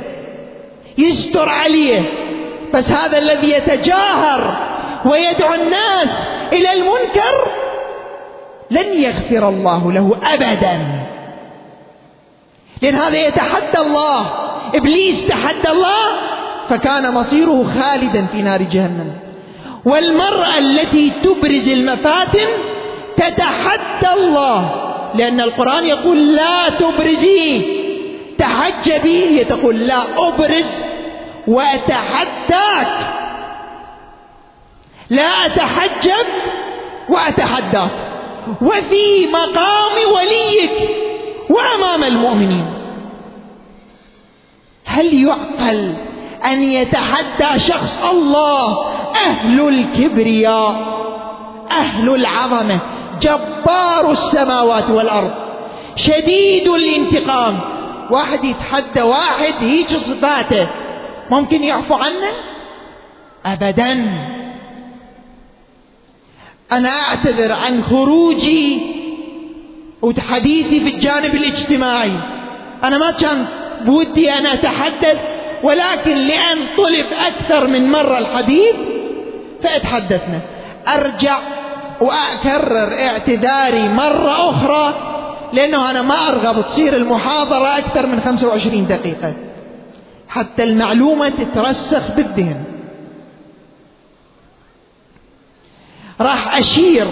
يستر 0.97 1.49
عليه. 1.49 2.01
بس 2.73 2.91
هذا 2.91 3.17
الذي 3.17 3.51
يتجاهر 3.51 4.55
ويدعو 5.05 5.53
الناس 5.53 6.23
إلى 6.53 6.73
المنكر 6.73 7.47
لن 8.71 9.01
يغفر 9.01 9.49
الله 9.49 9.91
له 9.91 10.17
أبدا. 10.33 11.05
لأن 12.81 12.95
هذا 12.95 13.27
يتحدى 13.27 13.79
الله. 13.79 14.25
إبليس 14.75 15.27
تحدى 15.27 15.69
الله 15.69 16.05
فكان 16.69 17.13
مصيره 17.13 17.65
خالدا 17.79 18.25
في 18.25 18.41
نار 18.41 18.61
جهنم. 18.61 19.13
والمرأة 19.85 20.57
التي 20.57 21.09
تبرز 21.09 21.69
المفاتن 21.69 22.47
تتحدى 23.17 24.13
الله 24.13 24.71
لأن 25.15 25.41
القرآن 25.41 25.85
يقول 25.85 26.35
لا 26.35 26.69
تبرزي. 26.69 27.61
تحجبي 28.37 29.25
هي 29.25 29.43
تقول 29.43 29.79
لا 29.79 30.27
أبرز 30.27 30.83
وأتحداك. 31.47 32.87
لا 35.09 35.45
أتحجب 35.45 36.25
وأتحداك. 37.09 37.91
وفي 38.61 39.27
مقام 39.27 39.95
وليك 40.15 40.89
وأمام 41.49 42.03
المؤمنين. 42.03 42.80
هل 44.91 45.13
يعقل 45.13 45.93
أن 46.45 46.63
يتحدى 46.63 47.59
شخص 47.59 47.99
الله 48.11 48.85
أهل 49.15 49.67
الكبرياء 49.67 51.01
أهل 51.71 52.15
العظمة 52.15 52.79
جبار 53.21 54.11
السماوات 54.11 54.89
والأرض 54.89 55.31
شديد 55.95 56.67
الانتقام؟ 56.67 57.59
واحد 58.09 58.45
يتحدى 58.45 59.01
واحد 59.01 59.53
هيك 59.59 59.89
صفاته. 59.89 60.67
ممكن 61.31 61.63
يعفو 61.63 61.95
عنه؟ 61.95 62.27
أبدا. 63.45 63.91
أنا 66.71 66.89
أعتذر 66.89 67.51
عن 67.51 67.83
خروجي 67.83 68.81
وحديثي 70.01 70.79
في 70.79 70.95
الجانب 70.95 71.35
الاجتماعي. 71.35 72.11
أنا 72.83 72.97
ما 72.97 73.11
كان 73.11 73.45
بودي 73.85 74.31
أن 74.31 74.47
أتحدث 74.47 75.19
ولكن 75.63 76.17
لأن 76.17 76.57
طلب 76.77 77.07
أكثر 77.27 77.67
من 77.67 77.91
مرة 77.91 78.17
الحديث 78.17 78.75
فأتحدثنا. 79.63 80.41
أرجع 80.87 81.39
وأكرر 82.01 82.93
اعتذاري 82.93 83.89
مرة 83.89 84.31
أخرى 84.49 84.93
لأنه 85.53 85.89
أنا 85.91 86.01
ما 86.01 86.15
أرغب 86.15 86.61
تصير 86.61 86.95
المحاضرة 86.95 87.77
أكثر 87.77 88.05
من 88.07 88.21
25 88.21 88.87
دقيقة. 88.87 89.33
حتى 90.29 90.63
المعلومة 90.63 91.29
تترسخ 91.29 92.11
بالذهن. 92.15 92.63
راح 96.21 96.57
أشير 96.57 97.07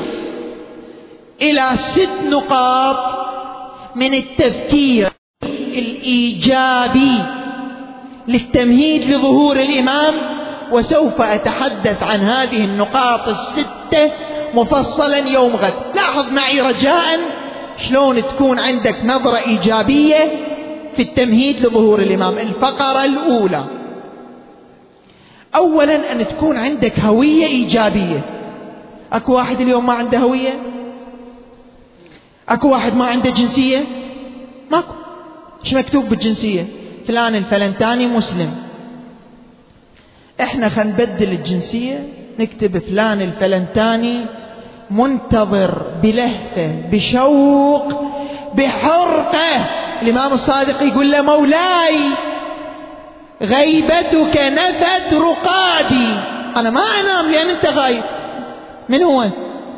إلى 1.42 1.64
ست 1.76 2.10
نقاط 2.30 2.98
من 3.96 4.14
التفكير 4.14 5.09
الإيجابي 5.80 7.24
للتمهيد 8.28 9.04
لظهور 9.12 9.56
الإمام 9.56 10.16
وسوف 10.72 11.22
أتحدث 11.22 12.04
عن 12.04 12.20
هذه 12.20 12.66
النقاط 12.66 13.28
الستة 13.28 14.12
مفصلا 14.54 15.18
يوم 15.18 15.56
غد. 15.56 15.74
لاحظ 15.96 16.26
معي 16.32 16.62
رجاء 16.62 17.20
شلون 17.78 18.22
تكون 18.28 18.60
عندك 18.60 18.96
نظرة 19.06 19.38
إيجابية 19.38 20.32
في 20.96 21.02
التمهيد 21.02 21.66
لظهور 21.66 22.00
الإمام. 22.00 22.38
الفقرة 22.38 23.06
الأولى. 23.06 23.64
أولا 25.56 26.12
أن 26.12 26.28
تكون 26.28 26.58
عندك 26.58 27.00
هوية 27.00 27.46
إيجابية. 27.46 28.22
أكو 29.14 29.34
واحد 29.34 29.62
اليوم 29.62 29.86
ما 29.86 29.94
عنده 29.94 30.18
هوية؟ 30.18 30.62
أكو 32.50 32.70
واحد 32.70 32.96
ما 32.96 33.06
عنده 33.06 33.30
جنسية؟ 33.30 33.86
ماكو. 34.72 34.94
إيش 35.66 35.74
مكتوب 35.74 36.10
بالجنسية؟ 36.10 36.66
فلان 37.08 37.36
الفلنتاني 37.36 38.08
مسلم. 38.08 38.52
إحنا 40.42 40.70
خلينا 40.70 40.92
نبدل 40.94 41.32
الجنسية 41.32 42.08
نكتب 42.40 42.78
فلان 42.78 43.22
الفلنتاني 43.22 44.26
منتظر 44.92 45.82
بلهفة 46.04 46.82
بشوق 46.92 48.04
بحرقة. 48.56 49.66
الإمام 50.02 50.34
الصادق 50.34 50.84
يقول 50.84 51.12
له 51.12 51.22
مولاي 51.22 51.98
غيبتك 53.42 54.38
نفت 54.38 55.14
رقادي. 55.14 56.10
أنا 56.58 56.70
ما 56.70 56.82
أنام 56.82 57.32
لأن 57.32 57.50
أنت 57.50 57.66
غايب. 57.66 58.04
من 58.90 59.04
هو؟ 59.04 59.22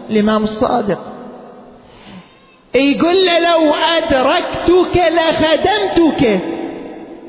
الإمام 0.09 0.43
الصادق. 0.43 1.10
يقول 2.75 3.25
له 3.25 3.39
لو 3.39 3.73
أدركتك 3.73 5.01
لخدمتك. 5.11 6.39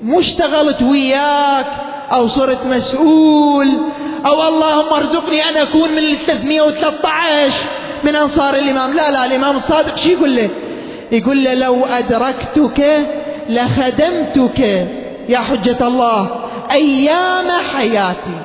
مش 0.05 0.27
اشتغلت 0.27 0.83
وياك 0.83 1.67
أو 2.13 2.27
صرت 2.27 2.67
مسؤول 2.67 3.69
أو 4.27 4.49
اللهم 4.49 4.93
ارزقني 4.95 5.49
أن 5.49 5.57
أكون 5.57 5.93
من 5.93 5.99
ال 5.99 6.17
313 6.27 7.53
من 8.05 8.17
أنصار 8.17 8.55
الإمام. 8.55 8.93
لا 8.93 9.11
لا 9.11 9.27
الإمام 9.27 9.57
الصادق 9.57 9.97
شو 9.97 10.09
يقول 10.09 10.37
له؟ 10.37 10.51
يقول 11.13 11.45
له 11.45 11.55
لو 11.55 11.85
أدركتك 11.85 13.07
لخدمتك 13.49 14.59
يا 15.29 15.39
حجة 15.39 15.89
الله 15.89 16.31
أيام 16.71 17.51
حياتي. 17.51 18.39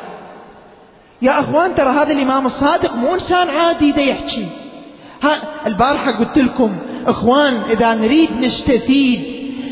يا 1.22 1.40
أخوان 1.40 1.76
ترى 1.76 1.90
هذا 1.90 2.14
الإمام 2.14 2.46
الصادق 2.46 2.96
مو 2.96 3.14
إنسان 3.14 3.50
عادي 3.50 3.92
ده 3.92 4.02
يحكي. 4.02 4.48
البارحة 5.68 6.12
قلت 6.12 6.38
لكم 6.38 6.78
إخوان 7.08 7.62
إذا 7.70 7.94
نريد 7.94 8.32
نستفيد 8.40 9.22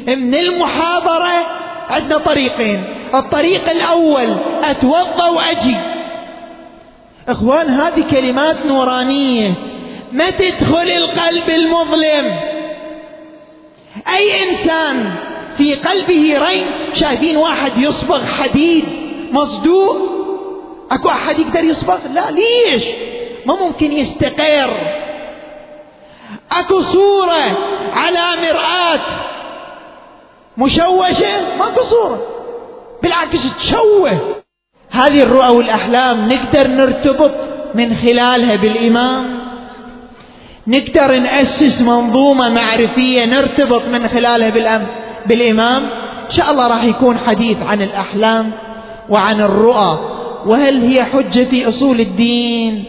من 0.08 0.36
المحاضرة 0.36 1.46
عندنا 1.90 2.18
طريقين. 2.18 2.84
الطريق 3.16 3.70
الأول 3.70 4.28
أتوضأ 4.64 5.30
وأجي. 5.30 5.76
إخوان 7.30 7.70
هذه 7.70 8.04
كلمات 8.12 8.66
نورانية. 8.66 9.54
ما 10.12 10.30
تدخل 10.30 10.90
القلب 10.90 11.50
المظلم. 11.50 12.36
أي 14.18 14.50
إنسان 14.50 15.12
في 15.58 15.74
قلبه 15.74 16.48
رين 16.48 16.66
شايفين 16.94 17.38
واحد 17.38 17.78
يصبغ 17.78 18.26
حديد 18.26 18.84
مصدوق؟ 19.32 19.98
أكو 20.92 21.10
أحد 21.10 21.40
يقدر 21.40 21.64
يصبغ؟ 21.64 21.98
لا 22.14 22.32
ليش؟ 22.32 22.84
ما 23.46 23.56
ممكن 23.56 23.92
يستقر. 23.92 25.05
اكو 26.52 26.82
صورة 26.82 27.58
على 27.96 28.42
مرآة 28.42 29.02
مشوشة؟ 30.58 31.58
ماكو 31.60 31.84
صورة. 31.84 32.22
بالعكس 33.04 33.56
تشوه. 33.58 34.20
هذه 34.92 35.24
الرؤى 35.24 35.48
والأحلام 35.48 36.30
نقدر 36.30 36.68
نرتبط 36.68 37.32
من 37.76 37.96
خلالها 37.96 38.56
بالإمام 38.56 39.46
نقدر 40.68 41.20
نأسس 41.20 41.82
منظومة 41.82 42.50
معرفية 42.50 43.26
نرتبط 43.26 43.82
من 43.86 44.08
خلالها 44.08 44.50
بالأم 44.50 44.88
بالإمام. 45.26 45.84
إن 46.26 46.32
شاء 46.32 46.52
الله 46.52 46.68
راح 46.68 46.84
يكون 46.84 47.18
حديث 47.18 47.58
عن 47.62 47.82
الأحلام 47.82 48.52
وعن 49.10 49.42
الرؤى. 49.42 50.00
وهل 50.46 50.82
هي 50.82 51.04
حجة 51.04 51.44
في 51.44 51.70
أصول 51.70 52.00
الدين؟ 52.00 52.84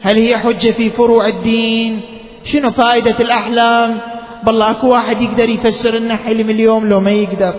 هل 0.00 0.16
هي 0.16 0.38
حجة 0.38 0.70
في 0.70 0.90
فروع 0.90 1.26
الدين؟ 1.26 2.00
شنو 2.44 2.70
فائدة 2.70 3.16
الأحلام؟ 3.20 3.98
بالله 4.46 4.70
أكو 4.70 4.88
واحد 4.88 5.22
يقدر 5.22 5.48
يفسر 5.48 5.98
لنا 5.98 6.16
حلم 6.16 6.50
اليوم 6.50 6.88
لو 6.88 7.00
ما 7.00 7.10
يقدر. 7.10 7.54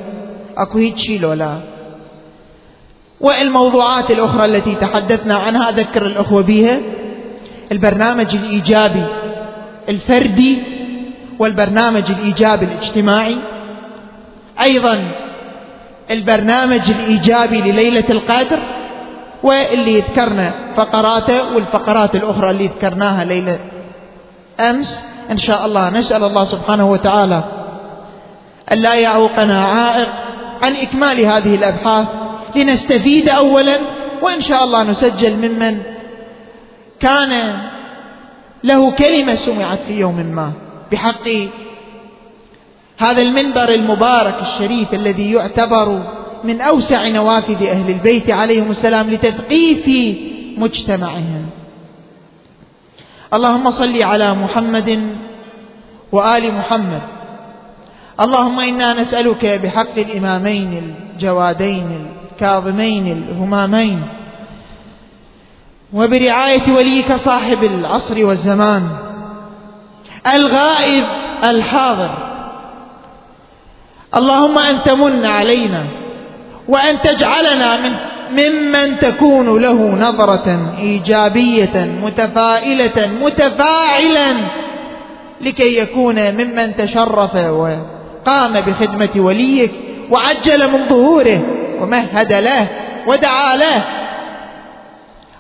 أكو 0.58 0.78
هيك 0.78 0.98
شيء 0.98 1.20
لو 1.20 1.34
لا. 1.34 1.58
والموضوعات 3.22 4.12
الأخرى 4.12 4.46
التي 4.46 4.76
تحدثنا 4.76 5.36
عنها؟ 5.36 5.70
أذكر 5.70 6.06
الأخوة 6.06 6.42
بها 6.42 6.80
البرنامج 7.72 8.36
الإيجابي 8.36 9.04
الفردي 9.90 10.62
والبرنامج 11.40 12.12
الإيجابي 12.12 12.66
الاجتماعي. 12.66 13.38
أيضا 14.64 15.04
البرنامج 16.12 16.82
الإيجابي 16.90 17.62
لليلة 17.62 18.06
القدر 18.10 18.60
واللي 19.44 20.00
ذكرنا؟ 20.00 20.54
فقراته 20.78 21.56
والفقرات 21.56 22.16
الأخرى 22.16 22.50
اللي 22.50 22.68
ذكرناها 22.68 23.24
ليلة 23.26 23.60
أمس 24.60 25.04
إن 25.32 25.38
شاء 25.38 25.66
الله 25.66 25.90
نسأل 25.90 26.24
الله 26.24 26.46
سبحانه 26.46 26.92
وتعالى 26.92 27.44
أن 28.72 28.78
لا 28.78 28.96
يعوقنا 28.96 29.64
عائق 29.64 30.10
عن 30.62 30.76
إكمال 30.76 31.20
هذه 31.26 31.56
الأبحاث 31.56 32.08
لنستفيد 32.56 33.30
أولا 33.30 33.78
وإن 34.22 34.42
شاء 34.42 34.64
الله 34.64 34.84
نسجل 34.84 35.36
ممن 35.36 35.82
كان 37.00 37.62
له 38.64 38.92
كلمة 38.92 39.36
سمعت 39.36 39.80
في 39.88 40.00
يوم 40.00 40.16
ما. 40.16 40.52
بحق 40.92 41.30
هذا 42.98 43.22
المنبر 43.22 43.70
المبارك 43.70 44.36
الشريف 44.42 44.94
الذي 44.94 45.32
يعتبر 45.34 46.02
من 46.44 46.62
أوسع 46.62 47.08
نوافذ 47.08 47.68
أهل 47.68 47.90
البيت 47.90 48.32
عليهم 48.32 48.72
السلام 48.72 49.10
لتثقيف 49.10 50.16
مجتمعهم. 50.58 51.46
اللهم 53.34 53.70
صل 53.70 54.04
على 54.04 54.34
محمد 54.34 55.18
وآل 56.12 56.54
محمد. 56.54 57.02
اللهم 58.20 58.60
إنا 58.60 58.94
نسألك 58.94 59.46
بحق 59.46 59.98
الإمامين 59.98 60.96
الجوادين 61.14 62.08
الكاظمين 62.32 63.08
الهمامين. 63.08 64.04
وبرعاية 65.94 66.72
وليك 66.74 67.14
صاحب 67.14 67.64
العصر 67.64 68.26
والزمان. 68.26 68.88
الغائب 70.34 71.08
الحاضر. 71.44 72.12
اللهم 74.16 74.60
أن 74.60 74.84
تمن 74.84 75.26
علينا 75.26 75.84
وأن 76.68 77.02
تجعلنا 77.02 77.78
من 77.82 77.96
ممن 78.32 79.00
تكون 79.00 79.62
له 79.62 79.74
نظرة 79.74 80.74
إيجابية 80.80 81.98
متفائلة 82.04 83.10
متفاعلا 83.22 84.36
لكي 85.42 85.78
يكون 85.78 86.32
ممن 86.32 86.76
تشرف 86.76 87.36
وقام 87.36 88.54
بخدمة 88.54 89.10
وليك 89.16 89.72
وعجل 90.12 90.72
من 90.72 90.86
ظهوره 90.90 91.42
ومهد 91.80 92.34
له 92.34 92.68
ودعا 93.08 93.56
له. 93.56 93.84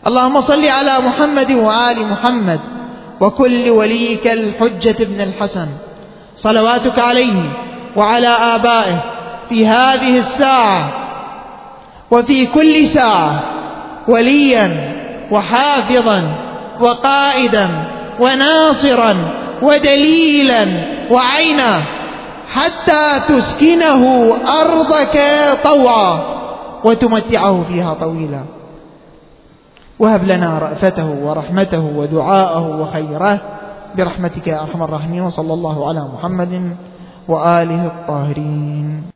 اللهم 0.07 0.41
صل 0.41 0.65
على 0.65 0.99
محمد 0.99 1.51
وآل 1.51 2.07
محمد 2.07 2.59
وكل 3.19 3.69
وليك 3.69 4.27
الحجة 4.27 4.95
ابن 4.99 5.21
الحسن. 5.21 5.67
صلواتك 6.35 6.99
عليه 6.99 7.41
وعلى 7.95 8.27
آبائه 8.27 9.03
في 9.49 9.67
هذه 9.67 10.19
الساعة. 10.19 11.02
وفي 12.13 12.45
كل 12.45 12.87
ساعة 12.87 13.43
وليا 14.07 14.93
وحافظا 15.31 16.19
وقائدا 16.81 17.69
وناصرا 18.19 19.15
ودليلا 19.61 20.65
وعينا 21.11 21.81
حتى 22.53 23.19
تسكنه 23.27 24.03
أرضك 24.61 25.17
طوعا 25.63 26.11
وتمتعه 26.83 27.63
فيها 27.69 27.93
طويلا. 27.93 28.43
وهب 29.99 30.23
لنا 30.23 30.59
رأفته 30.59 31.09
ورحمته 31.23 31.83
ودعاءه 31.95 32.81
وخيره. 32.81 33.39
برحمتك 33.97 34.47
يا 34.47 34.61
أرحم 34.61 34.83
الراحمين. 34.83 35.21
وصلى 35.21 35.53
الله 35.53 35.87
على 35.89 36.07
محمد 36.13 36.77
وآله 37.27 37.85
الطاهرين. 37.85 39.03